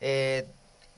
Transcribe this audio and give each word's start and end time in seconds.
Eh, 0.00 0.46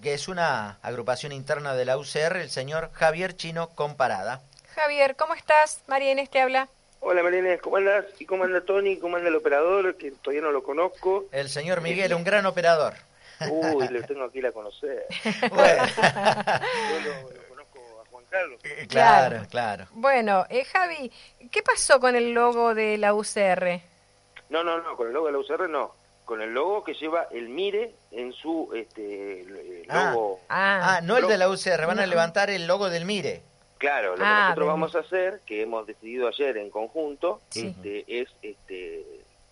que 0.02 0.14
es 0.14 0.28
una 0.28 0.78
agrupación 0.82 1.32
interna 1.32 1.74
de 1.74 1.84
la 1.84 1.98
UCR, 1.98 2.36
el 2.36 2.50
señor 2.50 2.90
Javier 2.92 3.36
Chino 3.36 3.70
Comparada. 3.70 4.40
Javier, 4.74 5.16
¿cómo 5.16 5.34
estás? 5.34 5.82
María 5.86 6.12
Inés 6.12 6.30
te 6.30 6.40
habla. 6.40 6.68
Hola 7.00 7.22
María 7.22 7.58
¿cómo 7.58 7.76
andas? 7.76 8.06
¿Y 8.18 8.26
cómo 8.26 8.44
anda 8.44 8.60
Tony? 8.60 8.96
¿Cómo 8.98 9.16
anda 9.16 9.28
el 9.28 9.36
operador? 9.36 9.96
Que 9.96 10.10
todavía 10.10 10.42
no 10.42 10.50
lo 10.50 10.62
conozco. 10.62 11.26
El 11.30 11.48
señor 11.48 11.80
Miguel, 11.80 12.14
un 12.14 12.24
gran 12.24 12.44
operador. 12.46 12.94
Uy, 13.48 13.88
le 13.88 14.02
tengo 14.06 14.24
aquí 14.24 14.40
la 14.40 14.52
conocer. 14.52 15.06
Bueno. 15.50 15.84
Yo 15.86 17.00
lo, 17.04 17.32
lo 17.32 17.48
conozco 17.48 17.78
a 18.02 18.10
Juan 18.10 18.24
Carlos. 18.28 18.60
Claro, 18.88 19.42
claro. 19.48 19.86
Bueno, 19.92 20.44
eh, 20.50 20.64
Javi, 20.64 21.12
¿qué 21.50 21.62
pasó 21.62 22.00
con 22.00 22.16
el 22.16 22.32
logo 22.32 22.74
de 22.74 22.98
la 22.98 23.14
UCR? 23.14 23.80
No, 24.50 24.64
no, 24.64 24.80
no, 24.80 24.96
con 24.96 25.06
el 25.06 25.12
logo 25.12 25.26
de 25.26 25.32
la 25.32 25.38
UCR 25.38 25.68
no. 25.68 25.94
Con 26.28 26.42
el 26.42 26.52
logo 26.52 26.84
que 26.84 26.92
lleva 26.92 27.26
el 27.30 27.48
MIRE 27.48 27.90
en 28.10 28.34
su 28.34 28.68
este, 28.74 29.46
Ah. 29.88 30.10
logo. 30.12 30.40
Ah, 30.50 31.00
no 31.02 31.16
el 31.16 31.26
de 31.26 31.38
la 31.38 31.48
UCR, 31.48 31.86
van 31.86 32.00
a 32.00 32.04
levantar 32.06 32.50
el 32.50 32.66
logo 32.66 32.90
del 32.90 33.06
Mire. 33.06 33.40
Claro, 33.78 34.10
lo 34.10 34.16
que 34.16 34.22
Ah, 34.26 34.40
nosotros 34.50 34.66
bien. 34.66 34.72
vamos 34.74 34.94
a 34.94 34.98
hacer, 34.98 35.40
que 35.46 35.62
hemos 35.62 35.86
decidido 35.86 36.28
ayer 36.28 36.58
en 36.58 36.68
conjunto, 36.68 37.40
Sí. 37.48 37.68
este, 37.74 38.04
es 38.20 38.28
este, 38.42 39.06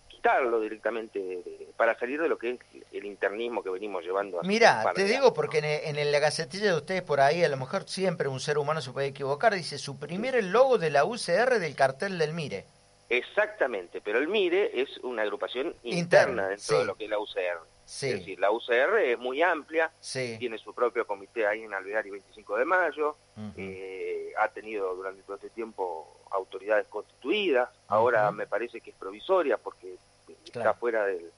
quitarlo 0.07 0.59
directamente 0.61 1.17
de- 1.17 1.67
para 1.77 1.97
salir 1.97 2.21
de 2.21 2.29
lo 2.29 2.37
que 2.37 2.51
es 2.51 2.59
el 2.93 3.05
internismo 3.05 3.63
que 3.63 3.71
venimos 3.71 4.03
llevando. 4.03 4.39
Mira, 4.43 4.91
te 4.93 5.05
digo 5.05 5.17
años, 5.21 5.31
porque 5.33 5.57
en, 5.57 5.65
el- 5.65 5.97
en 5.97 6.11
la 6.11 6.19
gacetilla 6.19 6.65
de 6.67 6.77
ustedes 6.77 7.01
por 7.01 7.21
ahí, 7.21 7.43
a 7.43 7.49
lo 7.49 7.57
mejor 7.57 7.89
siempre 7.89 8.27
un 8.27 8.39
ser 8.39 8.59
humano 8.59 8.81
se 8.81 8.91
puede 8.91 9.07
equivocar, 9.07 9.55
dice 9.55 9.79
suprimir 9.79 10.35
el 10.35 10.51
logo 10.51 10.77
de 10.77 10.91
la 10.91 11.05
UCR 11.05 11.57
del 11.57 11.73
cartel 11.75 12.19
del 12.19 12.33
Mire. 12.33 12.65
Exactamente, 13.09 14.01
pero 14.01 14.19
el 14.19 14.27
MIRE 14.27 14.81
es 14.81 14.97
una 14.99 15.21
agrupación 15.21 15.75
Interna, 15.83 15.99
interna 16.43 16.47
dentro 16.49 16.75
sí. 16.75 16.77
de 16.79 16.85
lo 16.85 16.95
que 16.95 17.03
es 17.05 17.09
la 17.09 17.19
UCR. 17.19 17.59
Sí. 17.85 18.07
Es 18.09 18.19
decir, 18.19 18.39
la 18.39 18.51
UCR 18.51 18.97
es 18.99 19.17
muy 19.17 19.41
amplia, 19.41 19.89
Sí. 20.01 20.35
tiene 20.39 20.57
su 20.57 20.73
propio 20.73 21.07
comité 21.07 21.47
ahí 21.47 21.63
en 21.63 21.73
Alvear 21.73 22.05
y 22.05 22.09
25 22.11 22.57
de 22.57 22.65
mayo, 22.65 23.15
eh, 23.55 24.33
ha 24.37 24.49
tenido 24.49 24.93
durante 24.95 25.21
todo 25.23 25.35
este 25.37 25.49
tiempo 25.51 26.19
autoridades 26.31 26.87
constituidas, 26.87 27.69
ahora 27.87 28.29
me 28.31 28.45
parece 28.45 28.81
que 28.81 28.89
es 28.89 28.95
provisoria 28.97 29.57
porque 29.57 29.95
está 30.43 30.73
fuera 30.73 31.05
del, 31.05 31.31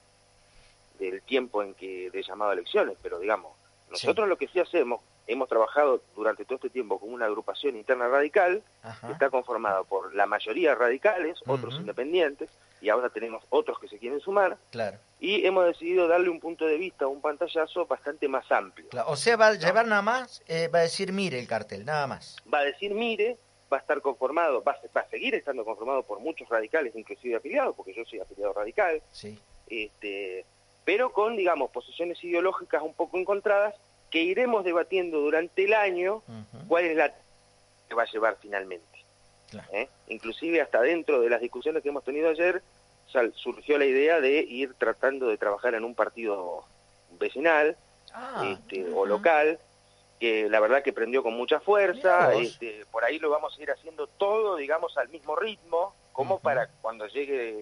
del 0.98 1.22
tiempo 1.22 1.62
en 1.62 1.74
que 1.74 2.10
de 2.10 2.22
llamado 2.24 2.50
a 2.50 2.54
elecciones, 2.54 2.96
pero 3.00 3.20
digamos, 3.20 3.56
nosotros 3.88 4.28
lo 4.28 4.36
que 4.36 4.48
sí 4.48 4.58
hacemos, 4.58 5.00
hemos 5.26 5.48
trabajado 5.48 6.02
durante 6.16 6.44
todo 6.44 6.56
este 6.56 6.70
tiempo 6.70 6.98
con 6.98 7.12
una 7.12 7.26
agrupación 7.26 7.76
interna 7.76 8.08
radical, 8.08 8.62
que 9.06 9.12
está 9.12 9.30
conformada 9.30 9.84
por 9.84 10.14
la 10.14 10.26
mayoría 10.26 10.74
radicales, 10.74 11.38
otros 11.46 11.74
independientes, 11.76 12.50
y 12.80 12.88
ahora 12.88 13.10
tenemos 13.10 13.44
otros 13.50 13.78
que 13.78 13.88
se 13.88 13.98
quieren 13.98 14.20
sumar, 14.20 14.56
Claro, 14.70 14.98
y 15.20 15.44
hemos 15.46 15.66
decidido 15.66 16.08
darle 16.08 16.30
un 16.30 16.40
punto 16.40 16.64
de 16.66 16.78
vista, 16.78 17.06
un 17.06 17.20
pantallazo 17.20 17.86
bastante 17.86 18.26
más 18.26 18.50
amplio. 18.50 18.88
claro. 18.88 19.10
O 19.10 19.16
sea, 19.16 19.36
va 19.36 19.48
a 19.48 19.54
llevar 19.54 19.86
nada 19.86 20.02
más, 20.02 20.42
eh, 20.48 20.68
va 20.68 20.78
a 20.80 20.82
decir 20.82 21.12
Mire 21.12 21.38
el 21.38 21.46
cartel, 21.46 21.84
nada 21.84 22.06
más. 22.06 22.36
Va 22.52 22.58
a 22.60 22.64
decir, 22.64 22.94
mire, 22.94 23.36
va 23.72 23.76
a 23.76 23.80
estar 23.80 24.00
conformado, 24.00 24.62
va 24.64 24.72
a, 24.72 24.78
va 24.96 25.02
a 25.02 25.08
seguir 25.10 25.34
estando 25.34 25.64
conformado 25.64 26.02
por 26.02 26.18
muchos 26.20 26.48
radicales, 26.48 26.96
inclusive 26.96 27.36
afiliados, 27.36 27.76
porque 27.76 27.94
yo 27.94 28.04
soy 28.04 28.18
afiliado 28.20 28.52
radical, 28.54 29.00
Sí. 29.12 29.38
este, 29.68 30.44
pero 30.84 31.12
con, 31.12 31.36
digamos, 31.36 31.70
posiciones 31.70 32.22
ideológicas 32.24 32.82
un 32.82 32.94
poco 32.94 33.18
encontradas, 33.18 33.74
que 34.10 34.20
iremos 34.22 34.64
debatiendo 34.64 35.20
durante 35.20 35.64
el 35.64 35.74
año 35.74 36.22
cuál 36.68 36.84
es 36.84 36.96
la 36.96 37.14
que 37.88 37.94
va 37.94 38.02
a 38.02 38.10
llevar 38.10 38.36
finalmente. 38.40 38.84
Claro. 39.50 39.68
¿eh? 39.72 39.88
Inclusive 40.08 40.60
hasta 40.60 40.80
dentro 40.80 41.20
de 41.20 41.30
las 41.30 41.40
discusiones 41.40 41.82
que 41.82 41.88
hemos 41.88 42.04
tenido 42.04 42.28
ayer, 42.28 42.62
sal- 43.12 43.32
surgió 43.36 43.78
la 43.78 43.84
idea 43.84 44.20
de 44.20 44.38
ir 44.40 44.74
tratando 44.74 45.28
de 45.28 45.36
trabajar 45.38 45.74
en 45.74 45.84
un 45.84 45.94
partido 45.94 46.64
vecinal 47.18 47.76
Ah, 48.12 48.42
este, 48.44 48.92
o 48.92 49.06
local, 49.06 49.60
que 50.18 50.48
la 50.48 50.58
verdad 50.58 50.82
que 50.82 50.92
prendió 50.92 51.22
con 51.22 51.34
mucha 51.34 51.60
fuerza, 51.60 52.34
este, 52.34 52.84
por 52.90 53.04
ahí 53.04 53.20
lo 53.20 53.30
vamos 53.30 53.56
a 53.56 53.62
ir 53.62 53.70
haciendo 53.70 54.08
todo, 54.08 54.56
digamos, 54.56 54.98
al 54.98 55.08
mismo 55.10 55.36
ritmo, 55.36 55.94
como 56.12 56.40
para 56.40 56.66
cuando 56.82 57.06
llegue 57.06 57.60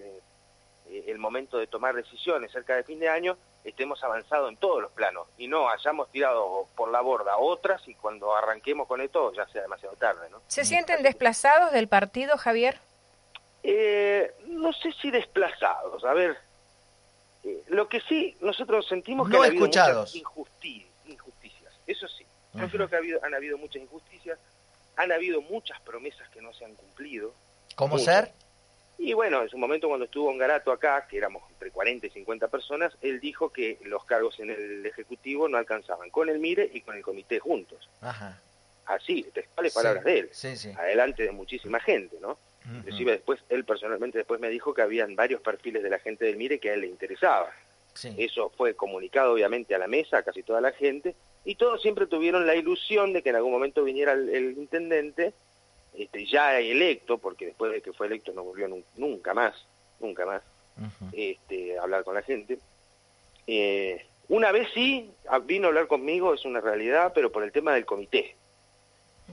eh, 0.89 1.03
el 1.05 1.19
momento 1.19 1.59
de 1.59 1.67
tomar 1.67 1.93
decisiones 1.93 2.51
cerca 2.51 2.75
de 2.75 2.83
fin 2.83 2.99
de 2.99 3.09
año, 3.09 3.37
estemos 3.63 4.03
avanzados 4.03 4.49
en 4.49 4.57
todos 4.57 4.81
los 4.81 4.91
planos 4.91 5.27
y 5.37 5.47
no 5.47 5.69
hayamos 5.69 6.09
tirado 6.11 6.67
por 6.75 6.89
la 6.89 7.01
borda 7.01 7.37
otras 7.37 7.85
y 7.87 7.93
cuando 7.95 8.33
arranquemos 8.35 8.87
con 8.87 9.01
esto 9.01 9.33
ya 9.33 9.47
sea 9.47 9.61
demasiado 9.63 9.95
tarde, 9.95 10.29
¿no? 10.29 10.41
¿Se 10.47 10.63
sienten 10.65 11.03
desplazados 11.03 11.71
del 11.71 11.87
partido, 11.87 12.37
Javier? 12.37 12.79
Eh, 13.63 14.33
no 14.47 14.71
sé 14.73 14.93
si 15.01 15.11
desplazados, 15.11 16.03
a 16.05 16.13
ver, 16.13 16.37
eh, 17.43 17.63
lo 17.67 17.89
que 17.89 17.99
sí 18.01 18.37
nosotros 18.41 18.87
sentimos 18.87 19.27
que 19.27 19.33
No 19.35 19.41
han 19.43 19.49
habido 19.49 19.65
escuchados. 19.65 20.15
muchas 20.15 20.23
injusti- 20.23 20.85
injusticias, 21.05 21.73
eso 21.85 22.07
sí, 22.07 22.25
yo 22.53 22.69
creo 22.69 22.87
que 22.89 22.95
ha 22.95 22.99
habido, 22.99 23.19
han 23.23 23.33
habido 23.35 23.57
muchas 23.57 23.81
injusticias, 23.81 24.39
han 24.95 25.11
habido 25.11 25.41
muchas 25.41 25.79
promesas 25.81 26.27
que 26.29 26.41
no 26.41 26.53
se 26.53 26.65
han 26.65 26.73
cumplido, 26.75 27.33
¿Cómo 27.75 27.97
ser? 27.99 28.31
Y 28.99 29.13
bueno, 29.13 29.41
en 29.41 29.49
su 29.49 29.57
momento 29.57 29.87
cuando 29.87 30.05
estuvo 30.05 30.35
Garato 30.37 30.71
acá, 30.71 31.07
que 31.09 31.17
éramos 31.17 31.43
entre 31.51 31.71
40 31.71 32.07
y 32.07 32.09
50 32.09 32.47
personas, 32.49 32.93
él 33.01 33.19
dijo 33.19 33.49
que 33.51 33.77
los 33.85 34.03
cargos 34.05 34.39
en 34.39 34.49
el 34.51 34.85
Ejecutivo 34.85 35.47
no 35.47 35.57
alcanzaban 35.57 36.09
con 36.09 36.29
el 36.29 36.39
MIRE 36.39 36.69
y 36.73 36.81
con 36.81 36.95
el 36.95 37.01
Comité 37.03 37.39
juntos, 37.39 37.89
Ajá. 38.01 38.41
así, 38.85 39.23
textuales 39.33 39.71
Sí, 39.73 39.77
palabras 39.79 40.03
de 40.03 40.19
él, 40.19 40.29
Sí, 40.31 40.55
sí. 40.57 40.71
adelante 40.77 41.23
de 41.23 41.31
muchísima 41.31 41.79
gente, 41.79 42.17
¿no? 42.21 42.37
Ujú. 42.65 42.75
Inclusive 42.77 43.11
después, 43.13 43.39
él 43.49 43.63
personalmente 43.63 44.17
después 44.17 44.39
me 44.39 44.49
dijo 44.49 44.73
que 44.73 44.81
habían 44.81 45.15
varios 45.15 45.41
perfiles 45.41 45.81
de 45.81 45.89
la 45.89 45.99
gente 45.99 46.25
del 46.25 46.35
MIRE 46.37 46.59
que 46.59 46.69
a 46.69 46.73
él 46.73 46.81
le 46.81 46.87
interesaba. 46.87 47.51
Sí. 47.93 48.13
Eso 48.17 48.49
fue 48.55 48.75
comunicado 48.75 49.33
obviamente 49.33 49.73
a 49.75 49.77
la 49.79 49.87
mesa, 49.87 50.17
a 50.19 50.23
casi 50.23 50.43
toda 50.43 50.61
la 50.61 50.71
gente, 50.71 51.15
y 51.45 51.55
todos 51.55 51.81
siempre 51.81 52.05
tuvieron 52.05 52.45
la 52.45 52.55
ilusión 52.55 53.13
de 53.13 53.23
que 53.23 53.29
en 53.29 53.37
algún 53.37 53.51
momento 53.51 53.83
viniera 53.83 54.11
el, 54.13 54.29
el 54.29 54.51
intendente, 54.57 55.33
este, 55.93 56.25
ya 56.25 56.59
electo, 56.59 57.17
porque 57.17 57.47
después 57.47 57.71
de 57.71 57.81
que 57.81 57.93
fue 57.93 58.07
electo 58.07 58.31
no 58.33 58.43
volvió 58.43 58.67
nun- 58.67 58.85
nunca 58.95 59.33
más, 59.33 59.55
nunca 59.99 60.25
más, 60.25 60.41
este, 61.11 61.77
a 61.77 61.83
hablar 61.83 62.03
con 62.03 62.15
la 62.15 62.21
gente. 62.21 62.57
Eh, 63.47 64.05
una 64.29 64.51
vez 64.51 64.67
sí, 64.73 65.11
vino 65.43 65.65
a 65.65 65.69
hablar 65.69 65.87
conmigo, 65.87 66.33
es 66.33 66.45
una 66.45 66.61
realidad, 66.61 67.11
pero 67.13 67.31
por 67.31 67.43
el 67.43 67.51
tema 67.51 67.73
del 67.73 67.85
comité, 67.85 68.35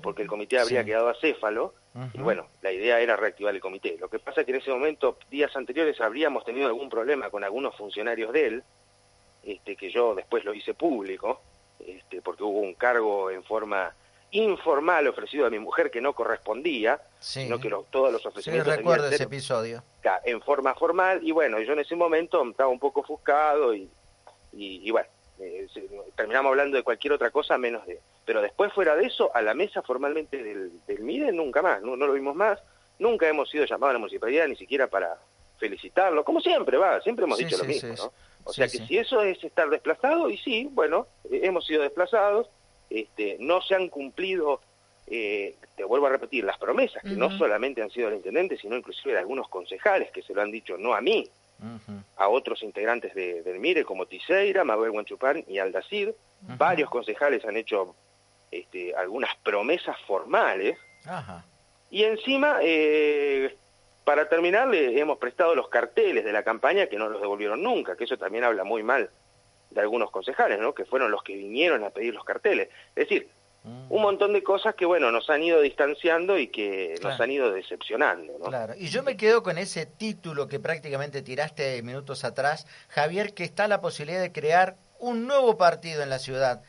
porque 0.03 0.23
el 0.23 0.29
comité 0.29 0.59
habría 0.59 0.81
Sí. 0.81 0.87
quedado 0.87 1.09
acéfalo, 1.09 1.75
y 2.13 2.19
bueno, 2.19 2.47
la 2.61 2.73
idea 2.73 3.01
era 3.01 3.17
reactivar 3.17 3.55
el 3.55 3.61
comité. 3.61 3.97
Lo 3.99 4.09
que 4.11 4.19
pasa 4.19 4.41
es 4.41 4.47
que 4.47 4.53
en 4.53 4.59
ese 4.59 4.71
momento, 4.71 5.19
días 5.31 5.55
anteriores, 5.57 5.99
habríamos 6.01 6.45
tenido 6.45 6.67
algún 6.67 6.91
problema 6.91 7.31
con 7.31 7.43
algunos 7.45 7.75
funcionarios 7.77 8.33
de 8.33 8.47
él, 8.47 8.63
este, 9.45 9.77
que 9.77 9.91
yo 9.91 10.15
después 10.15 10.45
lo 10.45 10.53
hice 10.53 10.75
público, 10.75 11.41
este, 11.79 12.21
porque 12.21 12.43
hubo 12.43 12.61
un 12.61 12.75
cargo 12.75 13.31
en 13.31 13.43
forma 13.45 13.95
informal 14.33 15.07
ofrecido 15.07 15.47
a 15.47 15.51
mi 15.51 15.59
mujer 15.59 15.91
que 15.91 16.01
no 16.01 16.13
correspondía, 16.13 17.01
Sí. 17.21 17.43
sino 17.45 17.59
que 17.61 17.69
lo- 17.71 17.85
todos 17.91 18.13
los 18.13 18.23
Sí, 18.23 18.29
ofrecimientos 18.29 18.77
recuerdo 18.77 19.05
ser 19.05 19.15
ese 19.15 19.23
episodio. 19.25 19.83
en 20.25 20.41
forma 20.43 20.75
formal, 20.75 21.21
y 21.23 21.33
bueno, 21.33 21.61
yo 21.61 21.73
en 21.73 21.81
ese 21.81 21.97
momento 21.97 22.43
estaba 22.49 22.69
un 22.69 22.79
poco 22.79 23.01
ofuscado 23.01 23.75
y, 23.75 23.89
y, 24.53 24.87
y 24.87 24.91
bueno, 24.91 25.09
eh, 25.41 25.67
terminamos 26.15 26.51
hablando 26.51 26.77
de 26.77 26.83
cualquier 26.83 27.13
otra 27.13 27.31
cosa 27.31 27.59
menos 27.59 27.85
de... 27.87 28.01
Pero 28.25 28.41
después 28.43 28.73
fuera 28.73 28.97
de 28.97 29.07
eso, 29.07 29.31
a 29.35 29.43
la 29.43 29.55
mesa 29.55 29.83
formalmente 29.83 30.43
del, 30.43 30.73
del 30.87 31.01
MIDE 31.01 31.33
nunca 31.33 31.63
más, 31.63 31.83
no, 31.83 31.97
no 31.97 32.07
lo 32.07 32.13
vimos 32.15 32.35
más, 32.35 32.59
nunca 32.99 33.29
hemos 33.29 33.49
sido 33.51 33.65
llamados 33.65 33.91
a 33.91 33.93
la 33.95 33.99
municipalidad 34.01 34.49
ni 34.49 34.57
siquiera 34.57 34.87
para 34.89 35.17
felicitarlo, 35.59 36.25
como 36.25 36.41
siempre, 36.41 36.77
va, 36.77 37.01
siempre 37.01 37.25
hemos 37.25 37.39
Sí, 37.39 37.45
dicho 37.45 37.57
sí, 37.57 37.63
lo 37.63 37.69
mismo, 37.69 37.97
sí, 37.97 38.03
¿no? 38.03 38.13
O 38.45 38.53
sí, 38.53 38.57
sea 38.57 38.67
que 38.69 38.79
sí. 38.79 38.87
si 38.87 38.99
eso 38.99 39.23
es 39.23 39.43
estar 39.43 39.69
desplazado, 39.71 40.29
y 40.31 40.37
sí, 40.39 40.69
bueno, 40.73 41.07
eh, 41.31 41.41
hemos 41.45 41.67
sido 41.67 41.83
desplazados, 41.83 42.49
este, 42.91 43.37
no 43.41 43.61
se 43.63 43.75
han 43.75 43.89
cumplido, 43.89 44.61
eh, 45.07 45.55
te 45.77 45.85
vuelvo 45.85 46.07
a 46.07 46.11
repetir, 46.11 46.45
las 46.45 46.59
promesas, 46.59 47.03
que 47.03 47.11
no 47.11 47.31
solamente 47.39 47.83
han 47.83 47.91
sido 47.91 48.09
del 48.09 48.17
intendente, 48.19 48.57
sino 48.59 48.77
inclusive 48.77 49.13
de 49.15 49.21
algunos 49.21 49.49
concejales 49.49 50.11
que 50.11 50.23
se 50.23 50.35
lo 50.35 50.43
han 50.43 50.51
dicho 50.51 50.77
no 50.79 50.95
a 50.95 51.01
mí, 51.01 51.29
a 52.17 52.29
otros 52.29 52.63
integrantes 52.63 53.15
de- 53.15 53.43
del 53.43 53.59
MIRE 53.61 53.85
como 53.85 54.05
Tiseira, 54.07 54.63
Mabel 54.65 54.91
Guanchupán 54.91 55.43
y 55.49 55.59
Aldacir. 55.59 56.15
Varios 56.59 56.91
concejales 56.91 57.45
han 57.47 57.57
hecho 57.57 57.95
este, 58.53 58.95
algunas 58.95 59.35
promesas 59.43 59.97
formales. 60.07 60.77
Y 61.91 62.05
encima, 62.05 62.59
eh, 62.63 63.57
para 64.05 64.29
terminar, 64.29 64.69
le 64.69 64.99
hemos 64.99 65.19
prestado 65.19 65.55
los 65.55 65.69
carteles 65.69 66.25
de 66.25 66.33
la 66.33 66.43
campaña 66.43 66.87
que 66.89 66.97
no 66.99 67.09
los 67.09 67.21
devolvieron 67.21 67.63
nunca, 67.63 67.97
que 67.97 68.05
eso 68.05 68.17
también 68.19 68.45
habla 68.45 68.63
muy 68.65 68.83
mal 68.83 69.09
de 69.77 69.83
algunos 69.83 70.11
concejales, 70.11 70.59
¿no? 70.59 70.75
que 70.75 70.85
fueron 70.85 71.11
los 71.11 71.23
que 71.23 71.37
vinieron 71.37 71.85
a 71.85 71.91
pedir 71.91 72.15
los 72.15 72.25
carteles. 72.25 72.69
Es 72.97 73.09
decir, 73.09 73.29
un 73.89 74.01
montón 74.01 74.33
de 74.33 74.43
cosas 74.43 74.75
que, 74.75 74.87
bueno, 74.87 75.11
nos 75.11 75.29
han 75.29 75.43
ido 75.43 75.61
distanciando 75.61 76.39
y 76.39 76.49
que 76.49 76.99
nos 77.03 77.21
han 77.21 77.31
ido 77.31 77.51
decepcionando. 77.53 78.39
¿no? 78.39 78.47
Claro, 78.47 78.75
y 78.77 78.89
yo 78.89 79.03
me 79.03 79.17
quedo 79.17 79.43
con 79.43 79.59
ese 79.59 79.87
título 79.87 80.49
que 80.49 80.61
prácticamente 80.61 81.21
tiraste 81.23 81.83
minutos 81.83 82.25
atrás, 82.25 82.67
Javier, 82.89 83.35
que 83.35 83.45
está 83.45 83.69
la 83.69 83.81
posibilidad 83.81 84.21
de 84.21 84.33
crear 84.33 84.77
un 84.99 85.27
nuevo 85.27 85.57
partido 85.57 86.03
en 86.03 86.11
la 86.11 86.19
ciudad 86.19 86.63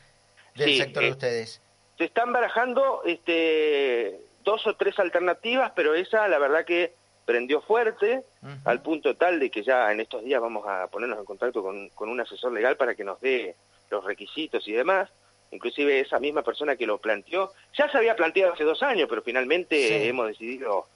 del 0.56 0.76
sector 0.76 1.02
de 1.02 1.08
eh, 1.08 1.12
ustedes. 1.12 1.62
Se 1.96 2.04
están 2.04 2.32
barajando 2.32 3.02
este, 3.06 4.20
dos 4.44 4.66
o 4.66 4.74
tres 4.74 4.98
alternativas, 4.98 5.72
pero 5.74 5.94
esa, 5.94 6.28
la 6.28 6.38
verdad 6.38 6.64
que 6.64 6.94
prendió 7.28 7.60
fuerte, 7.60 8.24
al 8.64 8.80
punto 8.80 9.14
tal 9.14 9.38
de 9.38 9.50
que 9.50 9.62
ya 9.62 9.92
en 9.92 10.00
estos 10.00 10.24
días 10.24 10.40
vamos 10.40 10.66
a 10.66 10.86
ponernos 10.86 11.18
en 11.18 11.26
contacto 11.26 11.62
con, 11.62 11.90
con 11.90 12.08
un 12.08 12.18
asesor 12.18 12.54
legal 12.54 12.78
para 12.78 12.94
que 12.94 13.04
nos 13.04 13.20
dé 13.20 13.54
los 13.90 14.02
requisitos 14.02 14.66
y 14.66 14.72
demás 14.72 15.10
inclusive 15.50 16.00
esa 16.00 16.18
misma 16.18 16.42
persona 16.42 16.76
que 16.76 16.86
lo 16.86 16.98
planteó, 16.98 17.52
ya 17.76 17.90
se 17.90 17.96
había 17.96 18.16
planteado 18.16 18.52
hace 18.52 18.64
dos 18.64 18.82
años, 18.82 19.08
pero 19.08 19.22
finalmente 19.22 20.06
hemos 20.06 20.26
decidido 20.28 20.86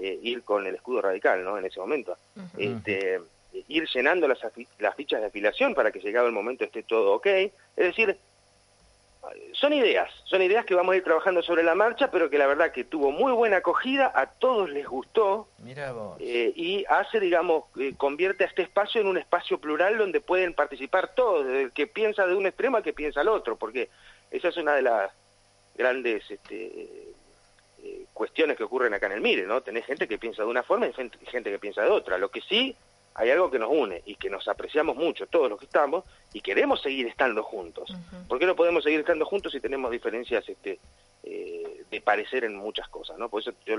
eh, 0.00 0.18
ir 0.22 0.42
con 0.42 0.66
el 0.66 0.74
escudo 0.74 1.02
radical, 1.02 1.42
¿no? 1.44 1.58
En 1.58 1.64
ese 1.64 1.80
momento. 1.80 2.16
este, 2.56 3.20
ir 3.68 3.88
llenando 3.92 4.28
las, 4.28 4.38
las 4.78 4.94
fichas 4.94 5.20
de 5.20 5.26
afiliación 5.26 5.74
para 5.74 5.90
que 5.90 6.00
llegado 6.00 6.26
el 6.26 6.32
momento 6.32 6.64
esté 6.64 6.82
todo 6.82 7.14
ok. 7.14 7.26
Es 7.26 7.52
decir, 7.76 8.16
son 9.52 9.72
ideas, 9.72 10.10
son 10.24 10.42
ideas 10.42 10.64
que 10.64 10.74
vamos 10.74 10.92
a 10.92 10.96
ir 10.96 11.04
trabajando 11.04 11.42
sobre 11.42 11.62
la 11.62 11.74
marcha, 11.74 12.10
pero 12.10 12.30
que 12.30 12.38
la 12.38 12.46
verdad 12.46 12.72
que 12.72 12.84
tuvo 12.84 13.10
muy 13.10 13.32
buena 13.32 13.58
acogida, 13.58 14.12
a 14.14 14.26
todos 14.26 14.70
les 14.70 14.86
gustó, 14.86 15.48
Mira 15.58 15.92
vos. 15.92 16.16
Eh, 16.20 16.52
y 16.54 16.84
hace, 16.88 17.20
digamos, 17.20 17.64
eh, 17.78 17.94
convierte 17.96 18.44
a 18.44 18.46
este 18.46 18.62
espacio 18.62 19.00
en 19.00 19.06
un 19.06 19.18
espacio 19.18 19.58
plural 19.58 19.98
donde 19.98 20.20
pueden 20.20 20.54
participar 20.54 21.14
todos, 21.14 21.46
desde 21.46 21.62
el 21.62 21.72
que 21.72 21.86
piensa 21.86 22.26
de 22.26 22.34
un 22.34 22.46
extremo 22.46 22.76
al 22.76 22.82
que 22.82 22.92
piensa 22.92 23.20
al 23.20 23.28
otro, 23.28 23.56
porque 23.56 23.88
esa 24.30 24.48
es 24.48 24.56
una 24.56 24.74
de 24.74 24.82
las 24.82 25.10
grandes 25.74 26.30
este, 26.30 26.88
eh, 27.82 28.04
cuestiones 28.12 28.56
que 28.56 28.64
ocurren 28.64 28.94
acá 28.94 29.06
en 29.06 29.12
el 29.12 29.20
MIRE, 29.20 29.46
¿no? 29.46 29.60
Tenés 29.60 29.86
gente 29.86 30.08
que 30.08 30.18
piensa 30.18 30.42
de 30.42 30.48
una 30.48 30.62
forma 30.62 30.86
y 30.86 30.92
gente 30.92 31.50
que 31.50 31.58
piensa 31.58 31.82
de 31.82 31.90
otra. 31.90 32.18
Lo 32.18 32.30
que 32.30 32.40
sí 32.40 32.76
hay 33.16 33.30
algo 33.30 33.50
que 33.50 33.58
nos 33.58 33.70
une 33.70 34.02
y 34.04 34.14
que 34.16 34.28
nos 34.28 34.46
apreciamos 34.46 34.94
mucho 34.94 35.26
todos 35.26 35.48
los 35.48 35.58
que 35.58 35.64
estamos 35.64 36.04
y 36.34 36.40
queremos 36.40 36.82
seguir 36.82 37.06
estando 37.06 37.42
juntos. 37.42 37.90
¿Por 38.28 38.38
qué 38.38 38.44
no 38.44 38.54
podemos 38.54 38.84
seguir 38.84 39.00
estando 39.00 39.24
juntos 39.24 39.52
si 39.52 39.60
tenemos 39.60 39.90
diferencias 39.90 40.46
este, 40.48 40.78
eh, 41.22 41.84
de 41.90 42.00
parecer 42.02 42.44
en 42.44 42.54
muchas 42.56 42.88
cosas? 42.88 43.16
¿no? 43.16 43.30
Por 43.30 43.40
eso 43.40 43.52
yo 43.64 43.76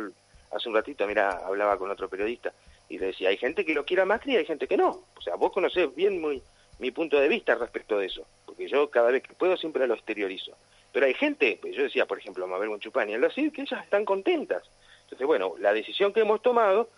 hace 0.52 0.70
un 0.70 0.76
ratito, 0.76 1.06
mira, 1.06 1.30
hablaba 1.46 1.78
con 1.78 1.92
otro 1.92 2.10
periodista 2.10 2.52
y 2.90 2.98
le 2.98 3.08
decía, 3.08 3.30
hay 3.30 3.38
gente 3.38 3.64
que 3.64 3.76
lo 3.76 3.86
quiera 3.86 4.06
más 4.06 4.26
y 4.26 4.36
hay 4.36 4.46
gente 4.46 4.68
que 4.68 4.76
no. 4.76 5.04
O 5.16 5.22
sea, 5.22 5.36
vos 5.36 5.52
conocés 5.52 5.94
bien 5.94 6.20
muy, 6.20 6.42
mi 6.80 6.90
punto 6.90 7.20
de 7.20 7.28
vista 7.28 7.54
respecto 7.54 8.00
de 8.00 8.08
eso, 8.08 8.26
porque 8.46 8.68
yo 8.68 8.90
cada 8.90 9.12
vez 9.12 9.22
que 9.22 9.36
puedo 9.36 9.56
siempre 9.56 9.86
lo 9.86 9.94
exteriorizo. 9.94 10.58
Pero 10.92 11.06
hay 11.06 11.14
gente, 11.14 11.60
pues 11.62 11.76
yo 11.76 11.84
decía, 11.84 12.08
por 12.08 12.18
ejemplo, 12.18 12.48
Mabel 12.48 12.70
Monchupani, 12.70 13.14
al 13.14 13.22
decir 13.22 13.52
que 13.52 13.62
ellas 13.62 13.84
están 13.84 14.04
contentas. 14.04 14.64
Entonces, 15.04 15.28
bueno, 15.28 15.54
la 15.60 15.74
decisión 15.74 16.12
que 16.12 16.22
hemos 16.22 16.42
tomado 16.42 16.90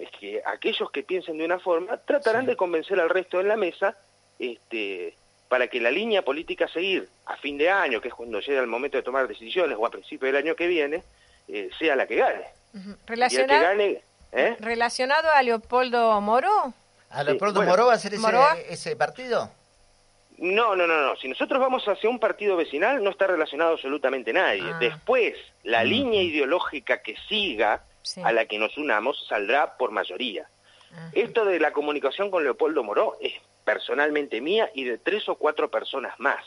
es 0.00 0.10
que 0.18 0.42
aquellos 0.46 0.90
que 0.90 1.02
piensen 1.02 1.38
de 1.38 1.44
una 1.44 1.58
forma 1.58 1.98
tratarán 1.98 2.46
de 2.46 2.56
convencer 2.56 2.98
al 2.98 3.10
resto 3.10 3.38
en 3.40 3.48
la 3.48 3.56
mesa 3.56 3.96
este, 4.38 5.14
para 5.48 5.68
que 5.68 5.80
la 5.80 5.90
línea 5.90 6.22
política 6.22 6.64
a 6.64 6.68
seguir 6.68 7.08
a 7.26 7.36
fin 7.36 7.58
de 7.58 7.68
año, 7.68 8.00
que 8.00 8.08
es 8.08 8.14
cuando 8.14 8.40
llega 8.40 8.60
el 8.60 8.66
momento 8.66 8.96
de 8.96 9.02
tomar 9.02 9.28
decisiones, 9.28 9.76
o 9.78 9.86
a 9.86 9.90
principio 9.90 10.26
del 10.26 10.36
año 10.36 10.54
que 10.54 10.66
viene, 10.66 11.02
eh, 11.48 11.68
sea 11.78 11.96
la 11.96 12.06
que 12.06 12.16
gane. 12.16 12.44
¿Relacionado, 13.06 13.80
¿eh? 14.32 14.56
¿Relacionado 14.60 15.28
a 15.32 15.42
Leopoldo 15.42 16.20
Moro? 16.20 16.72
¿A 17.10 17.22
Leopoldo 17.22 17.62
Moro 17.62 17.86
va 17.86 17.94
a 17.94 17.98
ser 17.98 18.14
ese, 18.14 18.28
ese 18.68 18.96
partido? 18.96 19.50
No, 20.38 20.74
no, 20.74 20.86
no, 20.86 21.02
no. 21.02 21.16
Si 21.16 21.28
nosotros 21.28 21.60
vamos 21.60 21.84
hacia 21.86 22.08
un 22.08 22.18
partido 22.18 22.56
vecinal, 22.56 23.04
no 23.04 23.10
está 23.10 23.26
relacionado 23.26 23.72
absolutamente 23.72 24.32
nadie. 24.32 24.70
Ah. 24.72 24.78
Después, 24.80 25.34
la 25.64 25.84
mm. 25.84 25.86
línea 25.86 26.22
ideológica 26.22 27.02
que 27.02 27.16
siga 27.28 27.84
a 28.22 28.32
la 28.32 28.46
que 28.46 28.58
nos 28.58 28.76
unamos 28.76 29.26
saldrá 29.28 29.76
por 29.76 29.90
mayoría. 29.90 30.48
Esto 31.12 31.44
de 31.44 31.60
la 31.60 31.72
comunicación 31.72 32.30
con 32.30 32.42
Leopoldo 32.42 32.82
Moró 32.82 33.16
es 33.20 33.34
personalmente 33.64 34.40
mía 34.40 34.70
y 34.74 34.84
de 34.84 34.98
tres 34.98 35.28
o 35.28 35.36
cuatro 35.36 35.70
personas 35.70 36.18
más. 36.18 36.44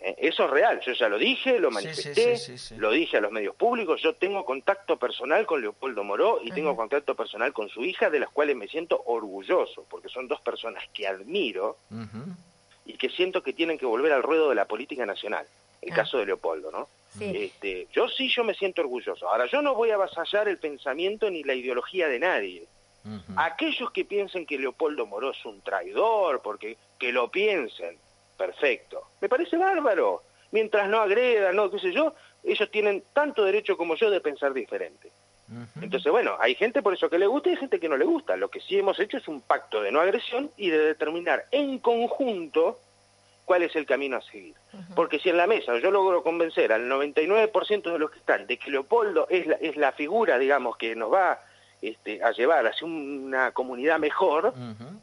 Eh, 0.00 0.14
eso 0.18 0.44
es 0.44 0.50
real, 0.50 0.80
yo 0.84 0.92
ya 0.92 1.08
lo 1.08 1.18
dije, 1.18 1.58
lo 1.58 1.70
manifesté, 1.70 2.36
lo 2.76 2.90
dije 2.90 3.16
a 3.16 3.20
los 3.20 3.32
medios 3.32 3.56
públicos, 3.56 4.02
yo 4.02 4.14
tengo 4.14 4.44
contacto 4.44 4.98
personal 4.98 5.46
con 5.46 5.62
Leopoldo 5.62 6.04
Moró 6.04 6.40
y 6.42 6.50
tengo 6.50 6.76
contacto 6.76 7.14
personal 7.14 7.52
con 7.52 7.68
su 7.70 7.82
hija, 7.84 8.10
de 8.10 8.20
las 8.20 8.30
cuales 8.30 8.54
me 8.54 8.68
siento 8.68 9.02
orgulloso, 9.06 9.86
porque 9.88 10.08
son 10.08 10.28
dos 10.28 10.40
personas 10.42 10.84
que 10.92 11.08
admiro 11.08 11.78
y 12.84 12.92
que 12.98 13.08
siento 13.08 13.42
que 13.42 13.54
tienen 13.54 13.78
que 13.78 13.86
volver 13.86 14.12
al 14.12 14.22
ruedo 14.22 14.50
de 14.50 14.54
la 14.54 14.66
política 14.66 15.06
nacional, 15.06 15.46
el 15.80 15.92
ah. 15.92 15.96
caso 15.96 16.18
de 16.18 16.26
Leopoldo, 16.26 16.70
¿no? 16.70 16.88
Este, 17.20 17.86
yo 17.92 18.08
sí, 18.08 18.28
yo 18.28 18.42
me 18.44 18.54
siento 18.54 18.82
orgulloso. 18.82 19.28
Ahora, 19.28 19.46
yo 19.46 19.62
no 19.62 19.74
voy 19.74 19.90
a 19.90 19.94
avasallar 19.94 20.48
el 20.48 20.58
pensamiento 20.58 21.30
ni 21.30 21.44
la 21.44 21.54
ideología 21.54 22.08
de 22.08 22.18
nadie. 22.18 22.66
Aquellos 23.36 23.90
que 23.90 24.06
piensen 24.06 24.46
que 24.46 24.58
Leopoldo 24.58 25.04
Moró 25.06 25.30
es 25.30 25.44
un 25.44 25.60
traidor, 25.60 26.40
porque 26.42 26.78
que 26.98 27.12
lo 27.12 27.30
piensen, 27.30 27.98
perfecto. 28.36 29.02
Me 29.20 29.28
parece 29.28 29.58
bárbaro. 29.58 30.22
Mientras 30.52 30.88
no 30.88 31.00
agredan, 31.00 31.54
no, 31.54 31.70
qué 31.70 31.78
sé 31.80 31.92
yo, 31.92 32.14
ellos 32.42 32.70
tienen 32.70 33.04
tanto 33.12 33.44
derecho 33.44 33.76
como 33.76 33.94
yo 33.96 34.10
de 34.10 34.20
pensar 34.20 34.54
diferente. 34.54 35.10
Entonces, 35.80 36.10
bueno, 36.10 36.36
hay 36.40 36.54
gente 36.54 36.82
por 36.82 36.94
eso 36.94 37.10
que 37.10 37.18
le 37.18 37.26
gusta 37.26 37.50
y 37.50 37.52
hay 37.52 37.58
gente 37.58 37.78
que 37.78 37.88
no 37.88 37.96
le 37.96 38.04
gusta. 38.04 38.36
Lo 38.36 38.48
que 38.48 38.60
sí 38.60 38.78
hemos 38.78 38.98
hecho 38.98 39.18
es 39.18 39.28
un 39.28 39.42
pacto 39.42 39.82
de 39.82 39.92
no 39.92 40.00
agresión 40.00 40.50
y 40.56 40.70
de 40.70 40.78
determinar 40.78 41.44
en 41.50 41.78
conjunto 41.78 42.80
cuál 43.44 43.62
es 43.62 43.76
el 43.76 43.84
camino 43.84 44.16
a 44.16 44.22
seguir. 44.22 44.54
Porque 44.94 45.18
si 45.18 45.30
en 45.30 45.36
la 45.36 45.46
mesa 45.46 45.78
yo 45.78 45.90
logro 45.90 46.22
convencer 46.22 46.72
al 46.72 46.88
99% 46.88 47.92
de 47.92 47.98
los 47.98 48.10
que 48.10 48.18
están 48.18 48.46
de 48.46 48.58
que 48.58 48.70
Leopoldo 48.70 49.26
es 49.28 49.46
la, 49.46 49.56
es 49.56 49.76
la 49.76 49.92
figura, 49.92 50.38
digamos, 50.38 50.76
que 50.76 50.94
nos 50.94 51.12
va 51.12 51.40
este, 51.84 52.22
a 52.22 52.30
llevar 52.30 52.66
hacia 52.66 52.86
una 52.86 53.52
comunidad 53.52 53.98
mejor 53.98 54.54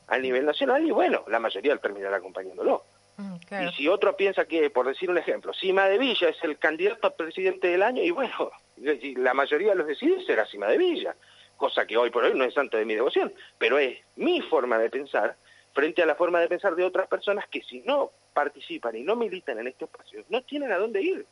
a 0.08 0.18
nivel 0.18 0.46
nacional, 0.46 0.84
y 0.84 0.90
bueno, 0.90 1.24
la 1.28 1.40
mayoría 1.40 1.78
terminará 1.78 2.18
acompañándolo. 2.18 2.84
Mm, 3.18 3.36
y 3.68 3.72
si 3.74 3.88
otro 3.88 4.16
piensa 4.16 4.46
que, 4.46 4.70
por 4.72 4.88
decir 4.88 5.10
un 5.12 5.20
ejemplo, 5.20 5.54
Cima 5.54 5.86
de 5.86 6.00
Villa 6.00 6.30
es 6.30 6.44
el 6.44 6.58
candidato 6.58 7.06
a 7.06 7.12
presidente 7.12 7.68
del 7.68 7.84
año, 7.84 8.02
y 8.02 8.10
bueno, 8.10 8.52
la 8.78 9.34
mayoría 9.36 9.76
los 9.76 9.86
decide, 9.86 10.26
será 10.26 10.48
Cima 10.48 10.68
de 10.68 10.80
Villa, 10.80 11.16
cosa 11.56 11.86
que 11.86 11.98
hoy 11.98 12.10
por 12.10 12.24
hoy 12.24 12.34
no 12.34 12.46
es 12.46 12.54
santo 12.56 12.78
de 12.78 12.86
mi 12.86 12.96
devoción, 12.96 13.32
pero 13.60 13.78
es 13.78 14.00
mi 14.16 14.42
forma 14.42 14.80
de 14.80 14.90
pensar 14.90 15.36
frente 15.74 16.02
a 16.02 16.08
la 16.08 16.16
forma 16.16 16.40
de 16.40 16.48
pensar 16.48 16.76
de 16.76 16.84
otras 16.84 17.08
personas 17.08 17.46
que 17.48 17.62
si 17.62 17.82
no 17.82 18.12
participan 18.34 18.96
y 18.96 19.02
no 19.02 19.16
militan 19.16 19.60
en 19.60 19.68
este 19.68 19.86
espacio, 19.86 20.24
no 20.30 20.42
tienen 20.44 20.72
a 20.72 20.78
dónde 20.78 21.02
ir. 21.02 21.26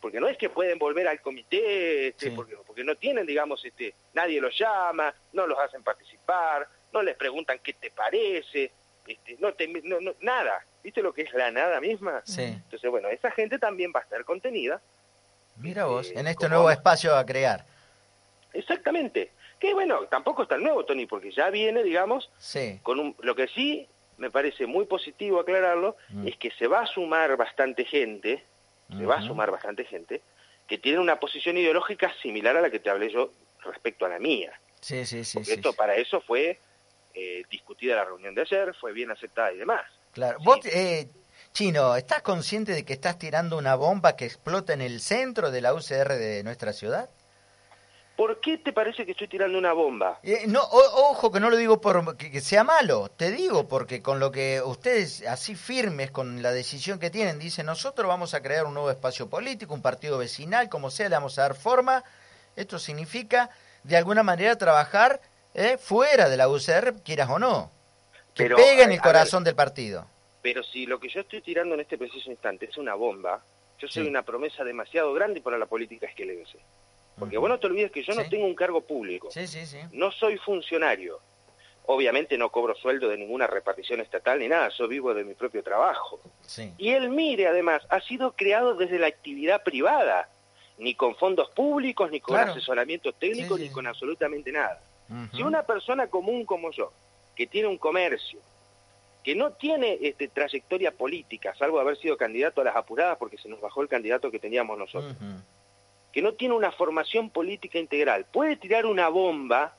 Porque 0.00 0.20
no 0.20 0.28
es 0.28 0.36
que 0.36 0.50
pueden 0.50 0.78
volver 0.78 1.08
al 1.08 1.20
comité, 1.20 2.08
este, 2.08 2.30
porque, 2.30 2.56
porque, 2.66 2.84
no 2.84 2.94
tienen, 2.96 3.26
digamos, 3.26 3.64
este, 3.64 3.94
nadie 4.14 4.40
los 4.40 4.56
llama, 4.56 5.12
no 5.32 5.46
los 5.46 5.58
hacen 5.58 5.82
participar, 5.82 6.68
no 6.92 7.02
les 7.02 7.16
preguntan 7.16 7.58
qué 7.62 7.72
te 7.72 7.90
parece, 7.90 8.70
este, 9.06 9.36
no, 9.40 9.54
te, 9.54 9.66
no, 9.66 9.98
nada. 10.20 10.64
¿Viste 10.84 11.02
lo 11.02 11.12
que 11.12 11.22
es 11.22 11.34
la 11.34 11.50
nada 11.50 11.80
misma? 11.80 12.22
Entonces, 12.36 12.90
bueno, 12.90 13.08
esa 13.08 13.30
gente 13.32 13.58
también 13.58 13.92
va 13.94 14.00
a 14.00 14.02
estar 14.04 14.24
contenida. 14.24 14.80
Mira 15.56 15.86
vos, 15.86 16.06
este, 16.06 16.20
en 16.20 16.28
este 16.28 16.48
nuevo 16.48 16.70
espacio 16.70 17.16
a 17.16 17.26
crear. 17.26 17.64
Exactamente. 18.52 19.32
Que 19.58 19.74
bueno, 19.74 20.02
tampoco 20.06 20.42
es 20.42 20.48
tan 20.48 20.62
nuevo, 20.62 20.84
Tony, 20.84 21.06
porque 21.06 21.32
ya 21.32 21.50
viene, 21.50 21.82
digamos, 21.82 22.30
con 22.82 23.00
un, 23.00 23.16
lo 23.20 23.34
que 23.34 23.48
sí 23.48 23.88
me 24.18 24.30
parece 24.30 24.66
muy 24.66 24.84
positivo 24.84 25.40
aclararlo, 25.40 25.96
mm. 26.10 26.28
es 26.28 26.36
que 26.36 26.50
se 26.50 26.66
va 26.66 26.80
a 26.82 26.86
sumar 26.86 27.36
bastante 27.36 27.84
gente, 27.84 28.44
se 28.96 29.06
va 29.06 29.16
a 29.16 29.22
sumar 29.22 29.50
bastante 29.50 29.84
gente, 29.84 30.22
que 30.66 30.78
tiene 30.78 30.98
una 30.98 31.20
posición 31.20 31.56
ideológica 31.56 32.12
similar 32.20 32.56
a 32.56 32.60
la 32.60 32.70
que 32.70 32.80
te 32.80 32.90
hablé 32.90 33.10
yo 33.10 33.32
respecto 33.64 34.06
a 34.06 34.08
la 34.08 34.18
mía. 34.18 34.58
Sí, 34.80 35.04
sí, 35.06 35.24
sí. 35.24 35.40
esto 35.40 35.72
para 35.72 35.96
eso 35.96 36.20
fue 36.20 36.58
eh, 37.14 37.42
discutida 37.50 37.96
la 37.96 38.04
reunión 38.04 38.34
de 38.34 38.42
ayer, 38.42 38.74
fue 38.74 38.92
bien 38.92 39.10
aceptada 39.10 39.52
y 39.52 39.58
demás. 39.58 39.84
Claro. 40.12 40.38
Vos, 40.40 40.60
eh, 40.66 41.08
Chino, 41.52 41.96
¿estás 41.96 42.22
consciente 42.22 42.72
de 42.72 42.84
que 42.84 42.92
estás 42.92 43.18
tirando 43.18 43.58
una 43.58 43.74
bomba 43.74 44.16
que 44.16 44.24
explota 44.24 44.72
en 44.72 44.80
el 44.80 45.00
centro 45.00 45.50
de 45.50 45.60
la 45.60 45.74
UCR 45.74 46.14
de 46.14 46.42
nuestra 46.44 46.72
ciudad? 46.72 47.10
¿Por 48.18 48.40
qué 48.40 48.58
te 48.58 48.72
parece 48.72 49.06
que 49.06 49.12
estoy 49.12 49.28
tirando 49.28 49.56
una 49.56 49.72
bomba? 49.72 50.18
Eh, 50.24 50.42
no, 50.48 50.60
ojo, 50.60 51.30
que 51.30 51.38
no 51.38 51.50
lo 51.50 51.56
digo 51.56 51.80
por 51.80 52.16
que, 52.16 52.40
sea 52.40 52.64
malo, 52.64 53.08
te 53.16 53.30
digo 53.30 53.68
porque 53.68 54.02
con 54.02 54.18
lo 54.18 54.32
que 54.32 54.60
ustedes 54.60 55.24
así 55.24 55.54
firmes 55.54 56.10
con 56.10 56.42
la 56.42 56.50
decisión 56.50 56.98
que 56.98 57.10
tienen, 57.10 57.38
dicen 57.38 57.66
nosotros 57.66 58.08
vamos 58.08 58.34
a 58.34 58.42
crear 58.42 58.66
un 58.66 58.74
nuevo 58.74 58.90
espacio 58.90 59.30
político, 59.30 59.72
un 59.72 59.82
partido 59.82 60.18
vecinal, 60.18 60.68
como 60.68 60.90
sea, 60.90 61.08
le 61.08 61.14
vamos 61.14 61.38
a 61.38 61.42
dar 61.42 61.54
forma. 61.54 62.02
Esto 62.56 62.80
significa, 62.80 63.50
de 63.84 63.96
alguna 63.96 64.24
manera, 64.24 64.58
trabajar 64.58 65.20
eh, 65.54 65.78
fuera 65.78 66.28
de 66.28 66.36
la 66.36 66.48
UCR, 66.48 67.00
quieras 67.04 67.30
o 67.30 67.38
no, 67.38 67.70
que 68.34 68.42
pero, 68.42 68.56
pegue 68.56 68.82
en 68.82 68.90
el 68.90 69.00
corazón 69.00 69.44
del 69.44 69.54
partido. 69.54 70.08
Pero 70.42 70.64
si 70.64 70.86
lo 70.86 70.98
que 70.98 71.08
yo 71.08 71.20
estoy 71.20 71.40
tirando 71.40 71.76
en 71.76 71.82
este 71.82 71.96
preciso 71.96 72.32
instante 72.32 72.66
es 72.66 72.76
una 72.78 72.96
bomba, 72.96 73.44
yo 73.78 73.86
soy 73.86 74.08
una 74.08 74.24
promesa 74.24 74.64
demasiado 74.64 75.14
grande 75.14 75.40
para 75.40 75.56
la 75.56 75.66
política 75.66 76.08
esquelense. 76.08 76.58
Porque 77.18 77.38
vos 77.38 77.48
no 77.48 77.58
te 77.58 77.66
olvides 77.66 77.90
que 77.90 78.02
yo 78.02 78.14
no 78.14 78.28
tengo 78.28 78.46
un 78.46 78.54
cargo 78.54 78.80
público. 78.80 79.28
No 79.92 80.10
soy 80.12 80.36
funcionario. 80.38 81.20
obviamente 81.90 82.36
no 82.36 82.50
cobro 82.50 82.74
sueldo 82.74 83.08
de 83.08 83.16
ninguna 83.16 83.46
repartición 83.46 84.00
estatal 84.02 84.38
ni 84.40 84.46
nada, 84.46 84.68
yo 84.76 84.86
vivo 84.86 85.14
de 85.14 85.24
mi 85.24 85.32
propio 85.32 85.62
trabajo. 85.62 86.20
Sí. 86.42 86.70
Y 86.76 86.90
el 86.90 87.08
MIRE, 87.08 87.46
además, 87.48 87.82
ha 87.88 88.00
sido 88.02 88.32
creado 88.32 88.74
desde 88.74 88.98
la 88.98 89.06
actividad 89.06 89.62
privada, 89.62 90.28
ni 90.76 90.94
con 90.94 91.16
fondos 91.16 91.48
públicos, 91.48 92.10
ni 92.10 92.20
con 92.20 92.34
Claro. 92.36 92.50
asesoramiento 92.52 93.14
técnico, 93.14 93.56
Sí, 93.56 93.62
sí. 93.62 93.68
ni 93.68 93.74
con 93.74 93.86
absolutamente 93.86 94.52
nada. 94.52 94.82
Si 95.32 95.42
una 95.42 95.62
persona 95.62 96.08
común 96.08 96.44
como 96.44 96.70
yo, 96.72 96.92
que 97.34 97.46
tiene 97.46 97.68
un 97.68 97.78
comercio, 97.78 98.38
que 99.24 99.34
no 99.34 99.52
tiene 99.52 99.96
este, 100.02 100.28
trayectoria 100.28 100.90
política, 100.90 101.54
salvo 101.58 101.80
haber 101.80 101.96
sido 101.96 102.18
candidato 102.18 102.60
a 102.60 102.64
las 102.64 102.76
apuradas 102.76 103.16
porque 103.16 103.38
se 103.38 103.48
nos 103.48 103.62
bajó 103.62 103.80
el 103.80 103.88
candidato 103.88 104.30
que 104.30 104.38
teníamos 104.38 104.76
nosotros. 104.78 105.14
Que 106.12 106.22
no 106.22 106.32
tiene 106.34 106.54
una 106.54 106.72
formación 106.72 107.30
política 107.30 107.78
integral, 107.78 108.24
puede 108.32 108.56
tirar 108.56 108.86
una 108.86 109.08
bomba, 109.08 109.74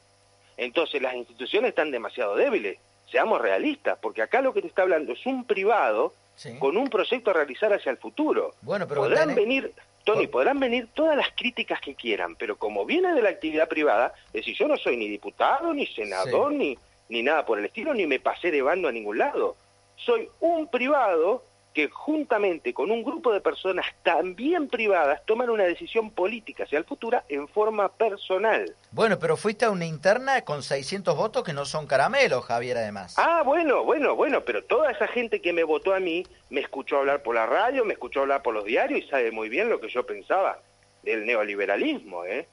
entonces 0.57 1.01
las 1.01 1.15
instituciones 1.15 1.69
están 1.69 1.91
demasiado 1.91 2.35
débiles. 2.35 2.77
Seamos 3.11 3.41
realistas, 3.41 3.97
porque 4.01 4.21
acá 4.21 4.41
lo 4.41 4.53
que 4.53 4.61
te 4.61 4.67
está 4.67 4.83
hablando 4.83 5.13
es 5.13 5.25
un 5.25 5.45
privado 5.45 6.13
Sí. 6.35 6.57
con 6.59 6.77
un 6.77 6.89
proyecto 6.89 7.31
a 7.31 7.33
realizar 7.33 7.73
hacia 7.73 7.91
el 7.91 7.97
futuro. 7.97 8.53
Bueno, 8.61 8.87
pero 8.87 9.01
podrán 9.01 9.29
tenés- 9.31 9.35
venir, 9.35 9.73
Tony, 10.05 10.27
podrán 10.27 10.59
venir 10.59 10.87
todas 10.93 11.17
las 11.17 11.29
críticas 11.35 11.81
que 11.81 11.95
quieran, 11.95 12.35
pero 12.35 12.57
como 12.57 12.85
viene 12.85 13.13
de 13.13 13.21
la 13.21 13.29
actividad 13.29 13.67
privada, 13.67 14.13
es 14.27 14.33
decir, 14.33 14.55
yo 14.55 14.67
no 14.67 14.77
soy 14.77 14.95
ni 14.95 15.09
diputado, 15.09 15.73
ni 15.73 15.85
senador, 15.87 16.53
ni, 16.53 16.77
ni 17.09 17.23
nada 17.23 17.45
por 17.45 17.59
el 17.59 17.65
estilo, 17.65 17.93
ni 17.93 18.05
me 18.07 18.19
pasé 18.21 18.51
de 18.51 18.61
bando 18.61 18.87
a 18.87 18.91
ningún 18.93 19.17
lado. 19.17 19.57
Soy 19.97 20.29
un 20.39 20.67
privado 20.69 21.43
que 21.73 21.87
juntamente 21.89 22.73
con 22.73 22.91
un 22.91 23.03
grupo 23.03 23.31
de 23.31 23.41
personas 23.41 23.85
también 24.03 24.67
privadas 24.67 25.21
toman 25.25 25.49
una 25.49 25.65
decisión 25.65 26.09
política 26.11 26.63
hacia 26.63 26.79
el 26.79 26.85
futuro 26.85 27.21
en 27.29 27.47
forma 27.47 27.89
personal. 27.89 28.75
Bueno, 28.91 29.19
pero 29.19 29.37
fuiste 29.37 29.65
a 29.65 29.69
una 29.69 29.85
interna 29.85 30.41
con 30.41 30.63
600 30.63 31.15
votos 31.15 31.43
que 31.43 31.53
no 31.53 31.65
son 31.65 31.85
caramelos, 31.85 32.45
Javier, 32.45 32.77
además. 32.77 33.15
Ah, 33.17 33.43
bueno, 33.45 33.83
bueno, 33.83 34.15
bueno, 34.15 34.41
pero 34.41 34.63
toda 34.63 34.91
esa 34.91 35.07
gente 35.07 35.41
que 35.41 35.53
me 35.53 35.63
votó 35.63 35.93
a 35.93 35.99
mí 35.99 36.25
me 36.49 36.61
escuchó 36.61 36.97
hablar 36.97 37.21
por 37.21 37.35
la 37.35 37.45
radio, 37.45 37.85
me 37.85 37.93
escuchó 37.93 38.21
hablar 38.21 38.41
por 38.41 38.53
los 38.53 38.65
diarios 38.65 39.01
y 39.01 39.07
sabe 39.07 39.31
muy 39.31 39.49
bien 39.49 39.69
lo 39.69 39.79
que 39.79 39.89
yo 39.89 40.05
pensaba 40.05 40.59
del 41.03 41.25
neoliberalismo, 41.25 42.25
¿eh? 42.25 42.47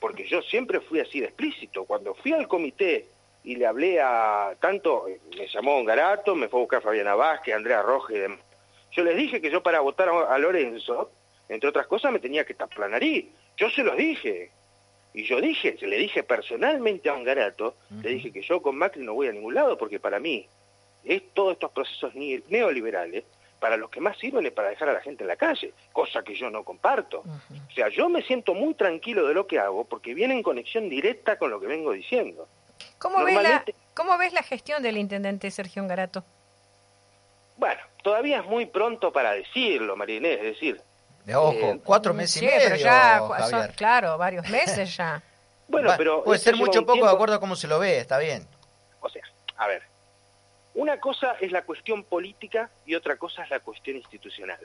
Porque 0.00 0.26
yo 0.26 0.42
siempre 0.42 0.80
fui 0.80 1.00
así 1.00 1.20
de 1.20 1.26
explícito. 1.26 1.84
Cuando 1.84 2.14
fui 2.14 2.32
al 2.32 2.48
comité 2.48 3.06
y 3.44 3.56
le 3.56 3.66
hablé 3.66 4.00
a 4.00 4.54
tanto, 4.60 5.06
me 5.36 5.46
llamó 5.48 5.76
Ongarato, 5.76 6.34
me 6.34 6.48
fue 6.48 6.60
a 6.60 6.62
buscar 6.62 6.82
Fabiana 6.82 7.14
Vázquez, 7.14 7.54
Andrea 7.54 7.82
Roja 7.82 8.12
y 8.12 8.18
demás. 8.18 8.51
Yo 8.92 9.04
les 9.04 9.16
dije 9.16 9.40
que 9.40 9.50
yo 9.50 9.62
para 9.62 9.80
votar 9.80 10.08
a 10.08 10.38
Lorenzo, 10.38 11.10
entre 11.48 11.68
otras 11.68 11.86
cosas, 11.86 12.12
me 12.12 12.18
tenía 12.18 12.44
que 12.44 12.54
tapar 12.54 12.80
la 12.80 12.88
nariz. 12.88 13.26
Yo 13.56 13.70
se 13.70 13.82
los 13.82 13.96
dije. 13.96 14.50
Y 15.14 15.24
yo 15.24 15.40
dije, 15.40 15.76
se 15.78 15.86
le 15.86 15.98
dije 15.98 16.22
personalmente 16.22 17.10
a 17.10 17.14
Ongarato, 17.14 17.76
le 18.02 18.10
dije 18.10 18.32
que 18.32 18.42
yo 18.42 18.62
con 18.62 18.76
Macri 18.76 19.02
no 19.02 19.12
voy 19.12 19.28
a 19.28 19.32
ningún 19.32 19.54
lado 19.54 19.76
porque 19.76 20.00
para 20.00 20.18
mí 20.18 20.46
es 21.04 21.22
todos 21.34 21.52
estos 21.52 21.70
procesos 21.72 22.14
neoliberales 22.14 23.24
para 23.60 23.76
los 23.76 23.90
que 23.90 24.00
más 24.00 24.18
sirven 24.18 24.44
es 24.46 24.52
para 24.52 24.70
dejar 24.70 24.88
a 24.88 24.92
la 24.92 25.00
gente 25.00 25.22
en 25.22 25.28
la 25.28 25.36
calle, 25.36 25.72
cosa 25.92 26.22
que 26.24 26.34
yo 26.34 26.50
no 26.50 26.64
comparto. 26.64 27.20
O 27.20 27.74
sea, 27.74 27.88
yo 27.90 28.08
me 28.08 28.22
siento 28.22 28.54
muy 28.54 28.74
tranquilo 28.74 29.28
de 29.28 29.34
lo 29.34 29.46
que 29.46 29.58
hago 29.58 29.84
porque 29.84 30.14
viene 30.14 30.34
en 30.34 30.42
conexión 30.42 30.88
directa 30.88 31.38
con 31.38 31.50
lo 31.50 31.60
que 31.60 31.68
vengo 31.68 31.92
diciendo. 31.92 32.48
¿Cómo 32.98 33.22
ves, 33.22 33.40
la, 33.40 33.64
¿Cómo 33.94 34.18
ves 34.18 34.32
la 34.32 34.42
gestión 34.42 34.82
del 34.82 34.96
intendente 34.96 35.48
Sergio 35.50 35.86
Garato? 35.86 36.24
Bueno, 37.56 37.80
todavía 38.02 38.40
es 38.40 38.46
muy 38.46 38.66
pronto 38.66 39.12
para 39.12 39.32
decirlo, 39.32 39.96
Marinés, 39.96 40.38
es 40.38 40.42
decir, 40.54 40.80
De 41.24 41.34
ojo, 41.36 41.52
eh, 41.54 41.80
cuatro 41.84 42.12
meses 42.12 42.40
Sí, 42.40 42.44
y 42.44 42.48
medio, 42.48 42.60
pero 42.64 42.76
ya, 42.76 43.20
son- 43.48 43.68
claro, 43.76 44.18
varios 44.18 44.48
meses 44.48 44.96
ya. 44.96 45.22
bueno, 45.68 45.88
Va- 45.88 45.96
pero... 45.96 46.24
Puede 46.24 46.38
ser 46.38 46.56
mucho 46.56 46.84
poco 46.84 47.06
de 47.06 47.12
acuerdo 47.12 47.36
a 47.36 47.40
cómo 47.40 47.56
se 47.56 47.68
lo 47.68 47.78
ve, 47.78 47.98
está 47.98 48.18
bien. 48.18 48.46
O 49.00 49.08
sea, 49.08 49.22
a 49.56 49.66
ver, 49.68 49.82
una 50.74 50.98
cosa 51.00 51.36
es 51.40 51.52
la 51.52 51.62
cuestión 51.62 52.02
política 52.04 52.70
y 52.86 52.94
otra 52.94 53.16
cosa 53.16 53.44
es 53.44 53.50
la 53.50 53.60
cuestión 53.60 53.96
institucional. 53.96 54.58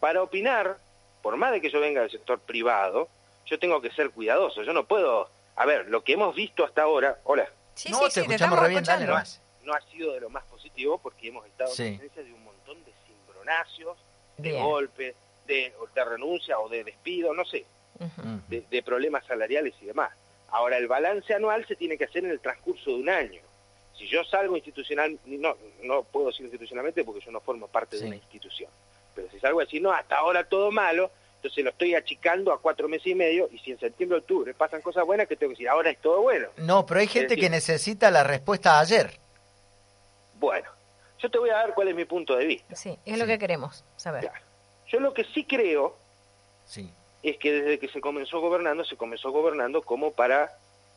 Para 0.00 0.22
opinar, 0.22 0.76
por 1.22 1.36
más 1.36 1.52
de 1.52 1.60
que 1.60 1.70
yo 1.70 1.80
venga 1.80 2.00
del 2.02 2.10
sector 2.10 2.38
privado, 2.40 3.08
yo 3.46 3.58
tengo 3.58 3.80
que 3.80 3.90
ser 3.90 4.10
cuidadoso. 4.10 4.62
Yo 4.62 4.72
no 4.72 4.84
puedo... 4.84 5.30
A 5.56 5.66
ver, 5.66 5.88
lo 5.88 6.02
que 6.02 6.14
hemos 6.14 6.34
visto 6.34 6.64
hasta 6.64 6.82
ahora, 6.82 7.18
hola, 7.24 7.46
Sí, 7.74 7.90
no, 7.90 7.98
sí, 7.98 8.04
te 8.04 8.10
sí, 8.10 8.20
escuchamos 8.20 8.34
estamos 8.40 8.58
re 8.60 8.68
bien, 8.68 8.84
dale 8.84 9.06
no 9.64 9.72
ha 9.74 9.80
sido 9.90 10.12
de 10.12 10.20
lo 10.20 10.28
más 10.30 10.44
positivo 10.44 10.98
porque 10.98 11.28
hemos 11.28 11.46
estado 11.46 11.70
Sí. 11.72 11.84
en 11.86 11.98
presencia 11.98 12.22
de 12.22 12.32
un 12.34 12.44
montón 12.44 12.53
de 14.38 14.50
Bien. 14.50 14.62
golpes, 14.62 15.14
de, 15.46 15.72
de 15.94 16.04
renuncia 16.04 16.58
o 16.58 16.68
de 16.68 16.84
despido, 16.84 17.32
no 17.34 17.44
sé, 17.44 17.64
de, 18.48 18.62
de 18.70 18.82
problemas 18.82 19.24
salariales 19.26 19.74
y 19.80 19.86
demás. 19.86 20.10
Ahora, 20.48 20.76
el 20.78 20.86
balance 20.88 21.34
anual 21.34 21.66
se 21.66 21.76
tiene 21.76 21.96
que 21.98 22.04
hacer 22.04 22.24
en 22.24 22.30
el 22.30 22.40
transcurso 22.40 22.90
de 22.90 22.96
un 22.96 23.08
año. 23.08 23.40
Si 23.96 24.06
yo 24.08 24.24
salgo 24.24 24.56
institucional, 24.56 25.18
no, 25.26 25.56
no 25.82 26.02
puedo 26.02 26.28
decir 26.28 26.44
institucionalmente 26.46 27.04
porque 27.04 27.20
yo 27.24 27.30
no 27.30 27.40
formo 27.40 27.68
parte 27.68 27.96
Sí. 27.96 28.02
de 28.02 28.08
una 28.08 28.16
institución. 28.16 28.70
Pero 29.14 29.30
si 29.30 29.38
salgo 29.38 29.60
a 29.60 29.64
decir, 29.64 29.80
no, 29.80 29.92
hasta 29.92 30.16
ahora 30.16 30.44
todo 30.48 30.70
malo, 30.72 31.10
entonces 31.36 31.62
lo 31.62 31.70
estoy 31.70 31.94
achicando 31.94 32.52
a 32.52 32.60
cuatro 32.60 32.88
meses 32.88 33.06
y 33.08 33.14
medio 33.14 33.48
y 33.52 33.58
si 33.58 33.70
en 33.70 33.78
septiembre, 33.78 34.18
octubre 34.18 34.52
pasan 34.54 34.80
cosas 34.82 35.04
buenas, 35.04 35.28
que 35.28 35.36
tengo 35.36 35.50
que 35.50 35.54
decir, 35.54 35.68
ahora 35.68 35.90
es 35.90 35.98
todo 36.00 36.22
bueno. 36.22 36.48
No, 36.56 36.84
pero 36.86 37.00
hay 37.00 37.06
gente 37.06 37.34
decir- 37.34 37.44
que 37.44 37.50
necesita 37.50 38.10
la 38.10 38.24
respuesta 38.24 38.80
ayer. 38.80 39.18
Bueno, 40.40 40.68
yo 41.24 41.30
te 41.30 41.38
voy 41.38 41.48
a 41.48 41.54
dar 41.54 41.72
cuál 41.74 41.88
es 41.88 41.94
mi 41.94 42.04
punto 42.04 42.36
de 42.36 42.44
vista. 42.44 42.76
Sí, 42.76 42.98
es 43.06 43.16
lo 43.18 43.24
Sí. 43.24 43.30
que 43.30 43.38
queremos 43.38 43.82
saber. 43.96 44.20
Claro. 44.28 44.44
Yo 44.88 45.00
lo 45.00 45.14
que 45.14 45.24
sí 45.24 45.44
creo 45.44 45.96
Sí. 46.66 46.90
es 47.22 47.38
que 47.38 47.50
desde 47.50 47.78
que 47.78 47.88
se 47.88 48.02
comenzó 48.02 48.40
gobernando, 48.40 48.84
se 48.84 48.96
comenzó 48.98 49.30
gobernando 49.30 49.80
como 49.82 50.12
para 50.12 50.50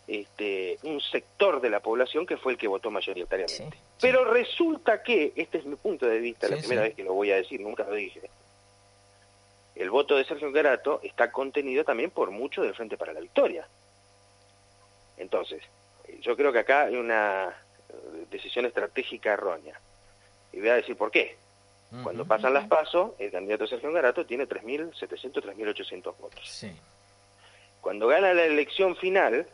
este, 0.10 0.78
un 0.84 1.00
sector 1.02 1.60
de 1.62 1.70
la 1.70 1.82
población 1.82 2.26
que 2.26 2.38
fue 2.38 2.54
el 2.54 2.58
que 2.58 2.68
votó 2.68 2.90
mayoritariamente. 2.92 3.78
Sí, 3.78 3.84
Pero 4.02 4.24
resulta 4.26 5.02
que, 5.04 5.34
este 5.36 5.58
es 5.60 5.66
mi 5.66 5.76
punto 5.76 6.06
de 6.06 6.20
vista, 6.20 6.48
la 6.48 6.56
primera 6.58 6.82
sí. 6.84 6.88
vez 6.88 6.96
que 6.96 7.04
lo 7.04 7.14
voy 7.14 7.32
a 7.32 7.36
decir, 7.36 7.60
nunca 7.60 7.84
lo 7.84 7.94
dije, 7.94 8.22
el 9.76 9.90
voto 9.90 10.16
de 10.16 10.24
Sergio 10.26 10.50
Garato 10.54 11.02
está 11.04 11.30
contenido 11.32 11.84
también 11.84 12.10
por 12.12 12.32
mucho 12.32 12.62
del 12.64 12.74
Frente 12.74 12.98
para 12.98 13.12
la 13.14 13.20
Victoria. 13.20 13.68
Entonces, 15.18 15.62
yo 16.22 16.36
creo 16.38 16.52
que 16.54 16.60
acá 16.60 16.84
hay 16.84 16.96
una 16.96 17.50
eh, 17.90 18.26
decisión 18.32 18.66
estratégica 18.66 19.34
errónea. 19.34 19.80
Y 20.58 20.60
voy 20.60 20.70
a 20.70 20.76
decir 20.76 20.98
por 20.98 21.12
qué. 21.12 21.38
Cuando 22.04 22.26
pasan 22.26 22.54
las 22.54 22.68
pasos, 22.68 23.12
el 23.20 23.32
candidato 23.32 23.68
Sergio 23.68 23.92
Garato 23.94 24.26
tiene 24.26 24.48
3.700, 24.48 25.32
3.800 25.32 26.18
votos. 26.18 26.42
Sí. 26.44 26.70
Cuando 27.80 28.08
gana 28.08 28.34
la 28.34 28.44
elección 28.44 28.96
final, 28.96 29.48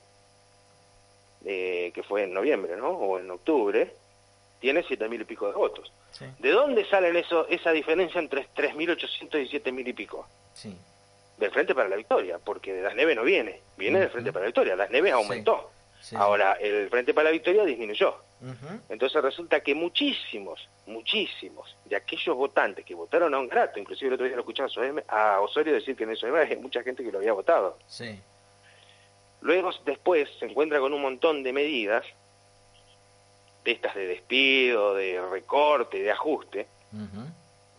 eh, 1.46 1.92
que 1.94 2.04
fue 2.04 2.24
en 2.24 2.34
noviembre, 2.34 2.78
¿no? 2.78 2.90
O 2.90 3.20
en 3.20 3.30
octubre, 3.30 3.94
tiene 4.62 4.84
7.000 4.84 5.22
y 5.22 5.26
pico 5.26 5.48
de 5.48 5.54
votos. 5.54 5.92
Sí. 6.12 6.26
¿De 6.40 6.52
dónde 6.52 6.86
sale 6.86 7.20
eso, 7.20 7.48
esa 7.50 7.72
diferencia 7.72 8.20
entre 8.20 8.48
3.800 8.56 9.46
y 9.46 9.60
7.000 9.60 9.88
y 9.90 9.94
pico? 9.94 10.26
Sí. 10.54 10.76
Del 11.38 11.52
Frente 11.52 11.76
para 11.76 11.90
la 11.90 11.98
Victoria, 11.98 12.40
porque 12.40 12.74
de 12.74 12.82
las 12.82 12.96
Neves 12.96 13.18
no 13.18 13.24
viene, 13.24 13.60
viene 13.78 14.00
del 14.00 14.10
Frente 14.10 14.32
para 14.32 14.46
la 14.46 14.48
Victoria. 14.48 14.76
Las 14.78 14.90
Neves 14.90 15.12
aumentó. 15.12 15.70
Sí. 15.70 15.83
Ahora, 16.16 16.54
el 16.54 16.90
Frente 16.90 17.14
para 17.14 17.26
la 17.26 17.32
Victoria 17.32 17.64
disminuyó. 17.64 18.18
Entonces 18.90 19.22
resulta 19.22 19.62
que 19.62 19.74
muchísimos, 19.74 20.68
muchísimos 20.86 21.78
de 21.86 21.96
aquellos 21.96 22.36
votantes 22.36 22.84
que 22.84 22.94
votaron 22.94 23.34
a 23.34 23.40
un 23.40 23.48
grato, 23.48 23.80
inclusive 23.80 24.10
el 24.10 24.14
otro 24.16 24.26
día 24.26 24.36
lo 24.36 24.42
escuchaba 24.42 24.70
a 25.08 25.40
Osorio 25.40 25.74
decir 25.74 25.96
que 25.96 26.04
en 26.04 26.12
eso 26.12 26.28
hay 26.36 26.58
mucha 26.58 26.84
gente 26.84 27.04
que 27.04 27.12
lo 27.12 27.20
había 27.20 27.32
votado. 27.32 27.80
Sí. 27.88 28.20
Luego 29.40 29.72
después 29.86 30.30
se 30.40 30.46
encuentra 30.46 30.80
con 30.80 30.94
un 30.94 31.02
montón 31.02 31.42
de 31.44 31.54
medidas, 31.54 32.06
de 33.64 33.72
estas 33.72 33.96
de 33.96 34.08
despido, 34.08 34.94
de 34.94 35.22
recorte, 35.32 36.00
de 36.02 36.12
ajuste. 36.12 36.68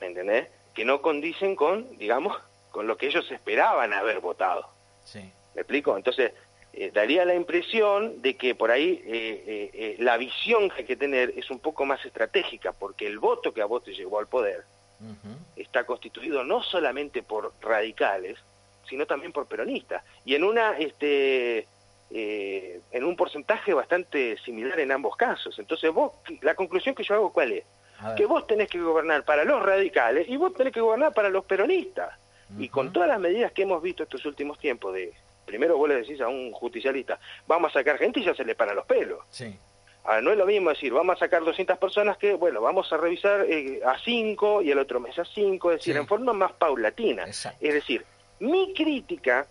¿me 0.00 0.06
entendés? 0.06 0.48
Que 0.74 0.84
no 0.84 1.02
condicen 1.02 1.56
con, 1.56 1.98
digamos, 1.98 2.36
con 2.70 2.86
lo 2.86 2.96
que 2.96 3.06
ellos 3.06 3.30
esperaban 3.30 3.92
haber 3.92 4.20
votado. 4.20 4.68
Sí. 5.04 5.30
¿Me 5.54 5.60
explico? 5.60 5.96
Entonces, 5.96 6.32
eh, 6.76 6.90
daría 6.92 7.24
la 7.24 7.36
impresión 7.36 8.20
de 8.20 8.34
que 8.36 8.56
por 8.56 8.72
ahí 8.72 9.00
eh, 9.06 9.70
eh, 9.72 9.96
la 10.00 10.16
visión 10.16 10.68
que 10.70 10.80
hay 10.80 10.84
que 10.84 10.96
tener 10.96 11.32
es 11.36 11.48
un 11.50 11.60
poco 11.60 11.84
más 11.84 12.04
estratégica, 12.04 12.72
porque 12.72 13.06
el 13.06 13.20
voto 13.20 13.54
que 13.54 13.62
a 13.62 13.66
vos 13.66 13.84
te 13.84 13.94
llegó 13.94 14.18
al 14.18 14.26
poder 14.26 14.64
está 15.54 15.84
constituido 15.84 16.44
no 16.44 16.62
solamente 16.62 17.22
por 17.22 17.52
radicales, 17.60 18.38
sino 18.88 19.06
también 19.06 19.32
por 19.32 19.46
peronistas. 19.46 20.02
Y 20.24 20.34
en 20.34 20.44
una 20.44 20.78
este 20.78 21.68
en 22.10 23.04
un 23.04 23.16
porcentaje 23.16 23.74
bastante 23.74 24.36
similar 24.38 24.78
en 24.78 24.92
ambos 24.92 25.16
casos. 25.16 25.58
Entonces 25.58 25.92
vos, 25.92 26.12
la 26.42 26.54
conclusión 26.54 26.94
que 26.94 27.02
yo 27.02 27.14
hago, 27.14 27.32
¿cuál 27.32 27.52
es? 27.52 27.64
Que 28.16 28.24
vos 28.24 28.46
tenés 28.46 28.68
que 28.68 28.80
gobernar 28.80 29.24
para 29.24 29.44
los 29.44 29.62
radicales 29.62 30.28
y 30.28 30.36
vos 30.36 30.54
tenés 30.54 30.72
que 30.72 30.80
gobernar 30.80 31.12
para 31.12 31.28
los 31.28 31.44
peronistas. 31.44 32.18
Y 32.58 32.68
con 32.68 32.92
todas 32.92 33.08
las 33.08 33.20
medidas 33.20 33.52
que 33.52 33.62
hemos 33.62 33.82
visto 33.82 34.04
estos 34.04 34.24
últimos 34.24 34.58
tiempos 34.58 34.94
de, 34.94 35.12
primero 35.44 35.76
vos 35.76 35.88
le 35.88 35.96
decís 35.96 36.20
a 36.20 36.28
un 36.28 36.52
justicialista, 36.52 37.18
vamos 37.46 37.70
a 37.70 37.78
sacar 37.80 37.98
gente 37.98 38.20
y 38.20 38.24
ya 38.24 38.34
se 38.34 38.44
le 38.44 38.54
para 38.54 38.74
los 38.74 38.86
pelos. 38.86 39.20
Sí. 39.30 39.56
Ahora, 40.04 40.20
no 40.20 40.32
es 40.32 40.36
lo 40.38 40.44
mismo 40.44 40.68
decir, 40.70 40.92
vamos 40.92 41.16
a 41.16 41.18
sacar 41.20 41.42
200 41.44 41.78
personas 41.78 42.18
que, 42.18 42.34
bueno, 42.34 42.60
vamos 42.60 42.92
a 42.92 42.96
revisar 42.98 43.46
eh, 43.48 43.80
a 43.86 43.98
5 43.98 44.60
y 44.62 44.70
el 44.70 44.78
otro 44.78 45.00
mes 45.00 45.18
a 45.18 45.24
5, 45.24 45.70
es 45.72 45.78
decir, 45.78 45.94
Sí. 45.94 46.00
en 46.00 46.06
forma 46.06 46.32
más 46.34 46.52
paulatina. 46.52 47.24
Exacto. 47.24 47.58
Es 47.64 47.72
decir, 47.74 48.04
mi 48.40 48.74
crítica, 48.74 49.46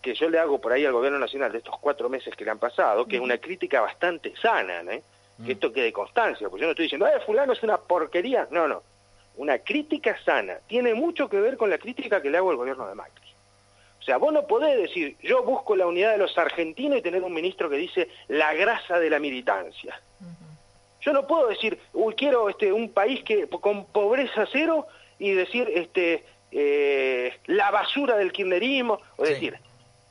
que 0.00 0.14
yo 0.14 0.30
le 0.30 0.38
hago 0.38 0.60
por 0.60 0.72
ahí 0.72 0.84
al 0.84 0.92
gobierno 0.92 1.18
nacional 1.18 1.50
de 1.50 1.58
estos 1.58 1.76
cuatro 1.80 2.08
meses 2.08 2.36
que 2.36 2.44
le 2.44 2.52
han 2.52 2.58
pasado, 2.60 3.04
que 3.06 3.16
es 3.16 3.22
una 3.22 3.38
crítica 3.38 3.80
bastante 3.80 4.32
sana, 4.40 4.82
¿eh? 4.82 5.02
Que 5.44 5.52
esto 5.52 5.72
quede 5.72 5.92
constancia, 5.92 6.48
porque 6.48 6.60
yo 6.62 6.66
no 6.68 6.70
estoy 6.70 6.84
diciendo, 6.84 7.06
eh, 7.08 7.20
fulano 7.26 7.52
es 7.52 7.62
una 7.64 7.76
porquería. 7.76 8.46
No, 8.52 8.68
no. 8.68 8.82
Una 9.38 9.58
crítica 9.58 10.16
sana 10.24 10.58
tiene 10.68 10.94
mucho 10.94 11.28
que 11.28 11.38
ver 11.40 11.56
con 11.56 11.68
la 11.68 11.76
crítica 11.78 12.22
que 12.22 12.30
le 12.30 12.38
hago 12.38 12.50
al 12.50 12.56
gobierno 12.56 12.86
de 12.88 12.94
Macri. 12.94 13.26
O 14.06 14.08
sea, 14.08 14.18
vos 14.18 14.32
no 14.32 14.46
podés 14.46 14.80
decir, 14.80 15.16
yo 15.20 15.42
busco 15.42 15.74
la 15.74 15.84
unidad 15.84 16.12
de 16.12 16.18
los 16.18 16.38
argentinos 16.38 16.96
y 16.96 17.02
tener 17.02 17.24
un 17.24 17.34
ministro 17.34 17.68
que 17.68 17.74
dice 17.74 18.08
la 18.28 18.54
grasa 18.54 19.00
de 19.00 19.10
la 19.10 19.18
militancia. 19.18 20.00
Yo 21.00 21.12
no 21.12 21.26
puedo 21.26 21.48
decir, 21.48 21.76
uy, 21.92 22.14
quiero 22.14 22.48
este, 22.48 22.72
un 22.72 22.92
país 22.92 23.24
que 23.24 23.48
con 23.48 23.86
pobreza 23.86 24.46
cero 24.52 24.86
y 25.18 25.32
decir 25.32 25.68
este, 25.74 26.24
eh, 26.52 27.34
la 27.46 27.72
basura 27.72 28.16
del 28.16 28.30
kirchnerismo. 28.30 29.00
O 29.16 29.24
decir, 29.24 29.58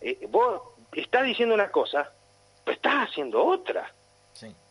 eh, 0.01 0.19
vos 0.27 0.61
estás 0.91 1.23
diciendo 1.23 1.55
una 1.55 1.71
cosa, 1.71 2.11
pero 2.65 2.75
estás 2.75 3.07
haciendo 3.07 3.45
otra. 3.45 3.93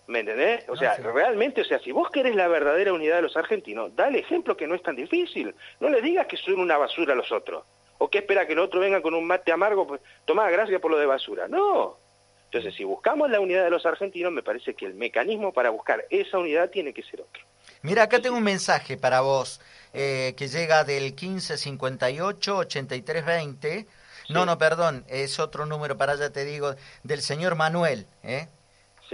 ¿Me 0.06 0.20
entendés? 0.20 0.68
O 0.68 0.76
sea, 0.76 0.96
realmente, 0.98 1.62
o 1.62 1.64
sea, 1.64 1.78
si 1.78 1.92
vos 1.92 2.10
querés 2.10 2.36
la 2.36 2.46
verdadera 2.46 2.92
unidad 2.92 3.16
de 3.16 3.22
los 3.22 3.38
argentinos, 3.38 3.96
dale 3.96 4.18
ejemplo 4.18 4.54
que 4.54 4.66
no 4.66 4.74
es 4.74 4.82
tan 4.82 4.96
difícil. 4.96 5.54
No 5.80 5.88
le 5.88 6.02
digas 6.02 6.26
que 6.26 6.36
son 6.36 6.60
una 6.60 6.76
basura 6.76 7.14
a 7.14 7.16
los 7.16 7.32
otros. 7.32 7.64
O 8.04 8.10
que 8.10 8.18
espera 8.18 8.46
que 8.46 8.52
el 8.52 8.58
otro 8.58 8.80
venga 8.80 9.00
con 9.00 9.14
un 9.14 9.26
mate 9.26 9.50
amargo, 9.50 9.86
pues, 9.86 9.98
tomá, 10.26 10.50
gracias 10.50 10.78
por 10.78 10.90
lo 10.90 10.98
de 10.98 11.06
basura. 11.06 11.48
No. 11.48 11.96
Entonces, 12.44 12.74
si 12.74 12.84
buscamos 12.84 13.30
la 13.30 13.40
unidad 13.40 13.64
de 13.64 13.70
los 13.70 13.86
argentinos, 13.86 14.30
me 14.30 14.42
parece 14.42 14.74
que 14.74 14.84
el 14.84 14.92
mecanismo 14.92 15.54
para 15.54 15.70
buscar 15.70 16.04
esa 16.10 16.36
unidad 16.36 16.68
tiene 16.68 16.92
que 16.92 17.02
ser 17.02 17.22
otro. 17.22 17.42
Mira, 17.80 18.02
acá 18.02 18.20
tengo 18.20 18.36
un 18.36 18.42
mensaje 18.42 18.98
para 18.98 19.22
vos 19.22 19.58
eh, 19.94 20.34
que 20.36 20.48
llega 20.48 20.84
del 20.84 21.14
1558 21.14 22.58
8320. 22.58 23.86
No, 24.28 24.44
no, 24.44 24.58
perdón, 24.58 25.06
es 25.08 25.38
otro 25.38 25.64
número 25.64 25.96
para 25.96 26.12
allá 26.12 26.30
te 26.30 26.44
digo, 26.44 26.74
del 27.04 27.22
señor 27.22 27.54
Manuel, 27.54 28.06
¿eh? 28.22 28.48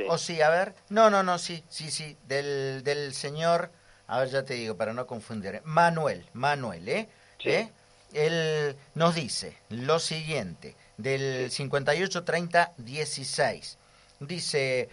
O 0.08 0.18
sí, 0.18 0.42
a 0.42 0.50
ver. 0.50 0.74
No, 0.88 1.10
no, 1.10 1.22
no, 1.22 1.38
sí, 1.38 1.62
sí, 1.68 1.92
sí. 1.92 2.16
Del, 2.26 2.82
del 2.82 3.14
señor. 3.14 3.70
A 4.08 4.18
ver, 4.18 4.30
ya 4.30 4.44
te 4.44 4.54
digo, 4.54 4.76
para 4.76 4.92
no 4.94 5.06
confundir. 5.06 5.60
Manuel, 5.62 6.26
Manuel, 6.32 6.88
¿eh? 6.88 7.08
¿Eh? 7.44 7.70
Él 8.12 8.76
nos 8.94 9.14
dice 9.14 9.56
lo 9.68 9.98
siguiente, 9.98 10.74
del 10.96 11.50
583016. 11.50 13.78
Dice, 14.20 14.88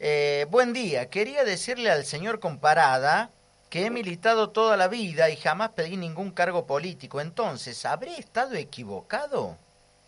eh, 0.00 0.46
buen 0.50 0.72
día, 0.72 1.10
quería 1.10 1.44
decirle 1.44 1.90
al 1.90 2.04
señor 2.04 2.40
Comparada 2.40 3.30
que 3.70 3.86
he 3.86 3.90
militado 3.90 4.50
toda 4.50 4.76
la 4.76 4.88
vida 4.88 5.30
y 5.30 5.36
jamás 5.36 5.70
pedí 5.70 5.96
ningún 5.96 6.30
cargo 6.30 6.66
político. 6.66 7.20
Entonces, 7.20 7.84
¿habré 7.84 8.16
estado 8.16 8.54
equivocado? 8.54 9.58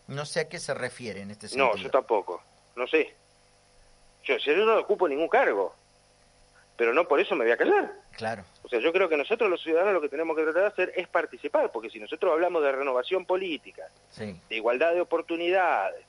No 0.07 0.25
sé 0.25 0.41
a 0.41 0.49
qué 0.49 0.59
se 0.59 0.73
refiere 0.73 1.23
en 1.23 1.33
este 1.33 1.49
sentido. 1.49 1.75
No, 1.75 1.77
yo 1.77 1.91
tampoco. 1.91 2.43
No 2.77 2.87
sé. 2.87 3.15
Yo, 4.25 4.37
yo 4.39 4.57
no 4.57 4.79
ocupo 4.79 5.09
ningún 5.09 5.29
cargo, 5.29 5.75
pero 6.77 6.93
no 6.93 7.09
por 7.09 7.21
eso 7.21 7.35
me 7.35 7.45
voy 7.45 7.53
a 7.53 7.57
callar. 7.57 7.93
Claro. 8.17 8.45
O 8.63 8.69
sea, 8.69 8.81
yo 8.81 8.93
creo 8.93 9.09
que 9.09 9.17
nosotros 9.17 9.51
los 9.51 9.63
ciudadanos 9.63 9.93
lo 9.93 10.01
que 10.01 10.09
tenemos 10.09 10.35
que 10.37 10.43
tratar 10.43 10.63
de 10.63 10.69
hacer 10.69 10.93
es 10.97 11.07
participar, 11.07 11.71
porque 11.71 11.91
si 11.91 12.01
nosotros 12.01 12.33
hablamos 12.33 12.63
de 12.63 12.73
renovación 12.73 13.27
política, 13.27 13.89
de 14.17 14.57
igualdad 14.57 14.95
de 14.95 15.03
oportunidades, 15.03 16.05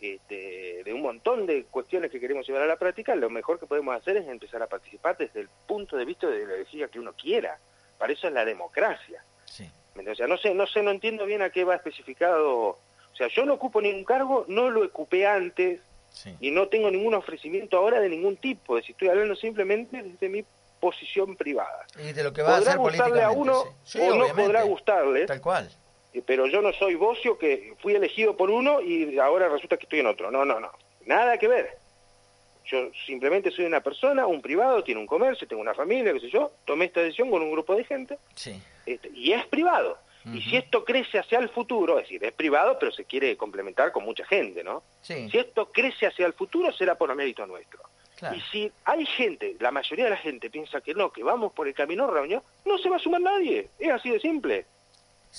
este, 0.00 0.84
de 0.84 0.94
un 0.94 1.02
montón 1.02 1.46
de 1.46 1.64
cuestiones 1.64 2.12
que 2.12 2.20
queremos 2.20 2.46
llevar 2.46 2.62
a 2.62 2.66
la 2.66 2.76
práctica, 2.76 3.16
lo 3.16 3.28
mejor 3.28 3.58
que 3.58 3.66
podemos 3.66 3.96
hacer 3.96 4.16
es 4.16 4.28
empezar 4.28 4.62
a 4.62 4.68
participar 4.68 5.16
desde 5.16 5.40
el 5.40 5.48
punto 5.66 5.96
de 5.96 6.04
vista 6.04 6.28
de 6.28 6.46
la 6.46 6.54
decisión 6.54 6.88
que 6.90 7.00
uno 7.00 7.12
quiera. 7.12 7.58
Para 7.98 8.12
eso 8.12 8.28
es 8.28 8.32
la 8.32 8.44
democracia. 8.44 9.24
Sí. 9.44 9.68
O 9.96 10.14
sea, 10.14 10.28
no 10.28 10.38
sé, 10.38 10.54
no 10.54 10.68
sé, 10.68 10.84
no 10.84 10.92
entiendo 10.92 11.26
bien 11.26 11.42
a 11.42 11.50
qué 11.50 11.64
va 11.64 11.74
especificado. 11.74 12.68
O 12.68 13.16
sea, 13.16 13.26
yo 13.26 13.44
no 13.44 13.54
ocupo 13.54 13.80
ningún 13.80 14.04
cargo, 14.04 14.44
no 14.46 14.70
lo 14.70 14.86
ocupé 14.86 15.26
antes, 15.26 15.80
y 16.40 16.50
no 16.50 16.68
tengo 16.68 16.90
ningún 16.90 17.14
ofrecimiento 17.14 17.76
ahora 17.76 18.00
de 18.00 18.08
ningún 18.08 18.36
tipo, 18.36 18.76
es 18.76 18.82
decir, 18.82 18.94
estoy 18.94 19.08
hablando 19.08 19.36
simplemente 19.36 20.02
desde 20.02 20.28
mi 20.28 20.44
posición 20.80 21.36
privada. 21.36 21.86
Y 21.98 22.12
de 22.12 22.22
lo 22.22 22.32
que 22.32 22.42
va 22.42 22.56
a 22.56 22.58
hacer 22.58 22.78
gustarle 22.78 23.22
a 23.22 23.30
uno 23.30 23.60
o 23.62 24.14
no 24.14 24.28
podrá 24.34 24.62
gustarle. 24.62 25.26
Tal 25.26 25.40
cual. 25.40 25.70
Eh, 26.12 26.22
pero 26.24 26.46
yo 26.46 26.62
no 26.62 26.72
soy 26.72 26.94
bocio 26.94 27.38
que 27.38 27.74
fui 27.80 27.94
elegido 27.94 28.36
por 28.36 28.50
uno 28.50 28.80
y 28.80 29.18
ahora 29.18 29.48
resulta 29.48 29.76
que 29.76 29.84
estoy 29.84 30.00
en 30.00 30.06
otro. 30.06 30.30
No, 30.30 30.44
no, 30.44 30.60
no. 30.60 30.70
Nada 31.06 31.38
que 31.38 31.48
ver. 31.48 31.78
Yo 32.64 32.90
simplemente 33.06 33.50
soy 33.50 33.64
una 33.64 33.80
persona, 33.80 34.26
un 34.26 34.42
privado, 34.42 34.84
tiene 34.84 35.00
un 35.00 35.06
comercio, 35.06 35.48
tengo 35.48 35.62
una 35.62 35.74
familia, 35.74 36.12
qué 36.12 36.20
sé 36.20 36.28
yo, 36.28 36.52
tomé 36.66 36.84
esta 36.86 37.00
decisión 37.00 37.30
con 37.30 37.40
un 37.40 37.50
grupo 37.50 37.74
de 37.74 37.84
gente 37.84 38.18
sí. 38.34 38.60
Este, 38.84 39.10
y 39.14 39.32
es 39.32 39.46
privado. 39.46 39.98
Y 40.34 40.42
si 40.42 40.56
esto 40.56 40.84
crece 40.84 41.18
hacia 41.18 41.38
el 41.38 41.48
futuro, 41.48 41.98
es 41.98 42.04
decir, 42.04 42.22
es 42.22 42.32
privado, 42.32 42.78
pero 42.78 42.92
se 42.92 43.04
quiere 43.04 43.34
complementar 43.38 43.92
con 43.92 44.04
mucha 44.04 44.26
gente, 44.26 44.62
¿no? 44.62 44.82
Si 45.00 45.30
esto 45.32 45.72
crece 45.72 46.06
hacia 46.06 46.26
el 46.26 46.34
futuro, 46.34 46.70
será 46.72 46.96
por 46.96 47.14
mérito 47.14 47.46
nuestro. 47.46 47.80
Y 48.34 48.40
si 48.52 48.72
hay 48.84 49.06
gente, 49.06 49.56
la 49.60 49.70
mayoría 49.70 50.06
de 50.06 50.10
la 50.10 50.16
gente 50.16 50.50
piensa 50.50 50.80
que 50.80 50.94
no, 50.94 51.12
que 51.12 51.22
vamos 51.22 51.52
por 51.52 51.68
el 51.68 51.74
camino 51.74 52.10
reunión, 52.10 52.42
no 52.64 52.78
se 52.78 52.88
va 52.88 52.96
a 52.96 52.98
sumar 52.98 53.20
nadie. 53.20 53.68
Es 53.78 53.90
así 53.90 54.10
de 54.10 54.20
simple. 54.20 54.66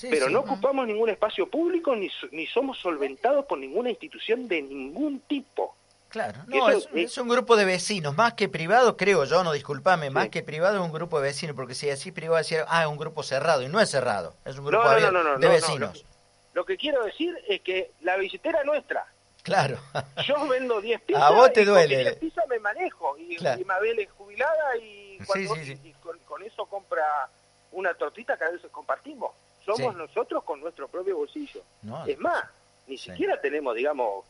pero 0.02 0.30
no 0.30 0.40
ocupamos 0.40 0.86
ningún 0.86 1.10
espacio 1.10 1.48
público 1.48 1.94
ni, 1.94 2.10
ni 2.32 2.46
somos 2.46 2.78
solventados 2.78 3.44
por 3.46 3.58
ninguna 3.58 3.90
institución 3.90 4.48
de 4.48 4.62
ningún 4.62 5.20
tipo. 5.20 5.74
Claro, 6.10 6.40
no, 6.48 6.68
es, 6.68 7.18
un 7.18 7.28
grupo 7.28 7.56
de 7.56 7.64
vecinos, 7.64 8.16
más 8.16 8.34
que 8.34 8.48
privado, 8.48 8.96
creo 8.96 9.24
yo, 9.24 9.44
no 9.44 9.52
disculpame, 9.52 10.10
más 10.10 10.28
que 10.28 10.42
privado 10.42 10.78
es 10.78 10.82
un 10.82 10.92
grupo 10.92 11.20
de 11.20 11.28
vecinos, 11.28 11.54
porque 11.54 11.76
si 11.76 11.88
así 11.88 12.10
privado 12.10 12.38
decía, 12.38 12.64
ah, 12.68 12.82
es 12.82 12.88
un 12.88 12.96
grupo 12.96 13.22
cerrado, 13.22 13.62
y 13.62 13.68
no 13.68 13.80
es 13.80 13.90
cerrado, 13.90 14.34
es 14.44 14.58
un 14.58 14.64
grupo 14.64 14.90
de 14.90 15.48
vecinos. 15.48 16.04
Lo 16.52 16.64
que, 16.64 16.76
quiero 16.76 17.04
decir 17.04 17.32
es 17.48 17.60
que 17.60 17.92
la 18.00 18.16
es 18.16 18.32
nuestra. 18.64 19.06
Claro. 19.42 19.78
Yo 20.26 20.46
vendo 20.48 20.80
10 20.80 21.00
pizzas. 21.02 21.22
A 21.22 21.30
vos 21.30 21.52
te 21.52 21.64
duele. 21.64 21.98
10 21.98 22.16
pizzas 22.16 22.46
me 22.48 22.58
manejo, 22.58 23.16
y, 23.18 23.36
Mabel 23.64 23.98
es 23.98 24.10
jubilada, 24.12 24.76
y, 24.76 25.18
con, 26.26 26.42
eso 26.42 26.66
compra 26.66 27.28
una 27.72 27.94
tortita 27.94 28.36
que 28.36 28.44
a 28.44 28.50
veces 28.50 28.70
compartimos. 28.70 29.32
Somos 29.64 29.94
nosotros 29.94 30.42
con 30.44 30.60
nuestro 30.60 30.88
propio 30.88 31.16
bolsillo. 31.16 31.62
es 32.06 32.18
más, 32.18 32.44
ni 32.86 32.98
siquiera 32.98 33.40
tenemos, 33.40 33.74
digamos, 33.74 34.24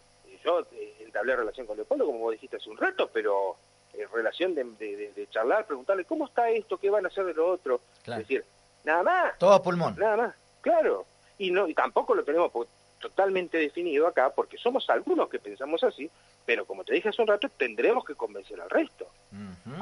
yo 0.44 0.60
eh, 0.72 0.96
entablé 1.00 1.36
relación 1.36 1.66
con 1.66 1.76
Leopoldo, 1.76 2.06
como 2.06 2.18
vos 2.18 2.32
dijiste 2.32 2.56
hace 2.56 2.70
un 2.70 2.76
rato, 2.76 3.10
pero 3.12 3.56
en 3.94 4.08
relación 4.10 4.54
de, 4.54 5.26
charlar, 5.30 5.66
preguntarle 5.66 6.04
cómo 6.04 6.26
está 6.26 6.48
esto, 6.50 6.78
qué 6.78 6.90
van 6.90 7.04
a 7.04 7.08
hacer 7.08 7.24
de 7.24 7.34
lo 7.34 7.48
otro. 7.48 7.80
Es 8.06 8.18
decir, 8.18 8.44
nada 8.84 9.02
más. 9.02 9.38
Todo 9.38 9.52
a 9.52 9.62
pulmón. 9.62 9.96
Nada 9.98 10.16
más, 10.16 10.34
claro. 10.60 11.06
Y, 11.38 11.50
no, 11.50 11.66
y 11.68 11.74
tampoco 11.74 12.14
lo 12.14 12.24
tenemos 12.24 12.50
totalmente 13.00 13.58
definido 13.58 14.06
acá, 14.06 14.30
porque 14.30 14.58
somos 14.58 14.88
algunos 14.90 15.28
que 15.28 15.38
pensamos 15.38 15.82
así, 15.82 16.08
pero 16.46 16.64
como 16.66 16.84
te 16.84 16.94
dije 16.94 17.08
hace 17.08 17.22
un 17.22 17.28
rato, 17.28 17.48
tendremos 17.48 18.04
que 18.04 18.14
convencer 18.14 18.60
al 18.60 18.70
resto. 18.70 19.08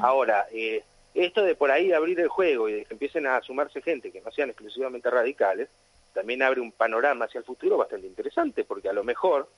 Ahora, 0.01 0.47
eh, 0.51 0.83
esto 1.13 1.43
de 1.43 1.55
por 1.55 1.69
ahí 1.69 1.91
abrir 1.91 2.19
el 2.19 2.29
juego 2.29 2.69
y 2.69 2.73
de 2.73 2.85
que 2.85 2.93
empiecen 2.93 3.27
a 3.27 3.41
sumarse 3.41 3.81
gente 3.81 4.11
que 4.11 4.21
no 4.21 4.31
sean 4.31 4.49
exclusivamente 4.49 5.09
radicales, 5.09 5.69
también 6.13 6.41
abre 6.41 6.61
un 6.61 6.71
panorama 6.71 7.25
hacia 7.25 7.39
el 7.39 7.45
futuro 7.45 7.77
bastante 7.77 8.07
interesante, 8.07 8.63
porque 8.63 8.89
a 8.89 8.93
lo 8.93 9.03
mejor 9.03 9.49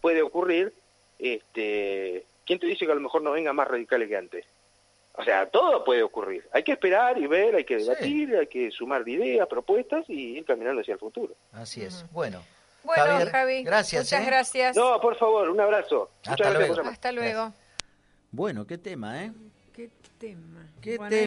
puede 0.00 0.22
ocurrir, 0.22 0.72
este, 1.18 2.24
¿quién 2.46 2.58
te 2.58 2.66
dice 2.66 2.86
que 2.86 2.92
a 2.92 2.96
lo 2.96 3.00
mejor 3.00 3.22
no 3.22 3.32
venga 3.32 3.52
más 3.52 3.68
radicales 3.68 4.08
que 4.08 4.16
antes? 4.16 4.46
O 5.16 5.22
sea, 5.22 5.46
todo 5.46 5.84
puede 5.84 6.02
ocurrir. 6.02 6.44
Hay 6.52 6.64
que 6.64 6.72
esperar 6.72 7.18
y 7.18 7.26
ver, 7.28 7.54
hay 7.54 7.64
que 7.64 7.76
debatir, 7.76 8.36
hay 8.36 8.48
que 8.48 8.70
sumar 8.72 9.08
ideas, 9.08 9.46
propuestas 9.46 10.04
y 10.10 10.38
ir 10.38 10.44
caminando 10.44 10.80
hacia 10.80 10.94
el 10.94 10.98
futuro. 10.98 11.34
Así 11.52 11.82
es. 11.82 12.04
Bueno. 12.10 12.42
Bueno, 12.84 13.30
Javi, 13.30 13.64
gracias. 13.64 14.04
Muchas 14.04 14.22
¿eh? 14.22 14.26
gracias. 14.26 14.76
No, 14.76 15.00
por 15.00 15.16
favor, 15.16 15.48
un 15.48 15.60
abrazo. 15.60 16.10
Hasta 16.24 16.50
luego. 16.50 16.82
Hasta 16.82 17.12
luego. 17.12 17.52
Bueno, 18.30 18.66
qué 18.66 18.78
tema, 18.78 19.24
¿eh? 19.24 19.32
Qué 19.72 19.90
tema. 20.18 20.68
Qué 20.80 20.92
tema. 20.92 21.08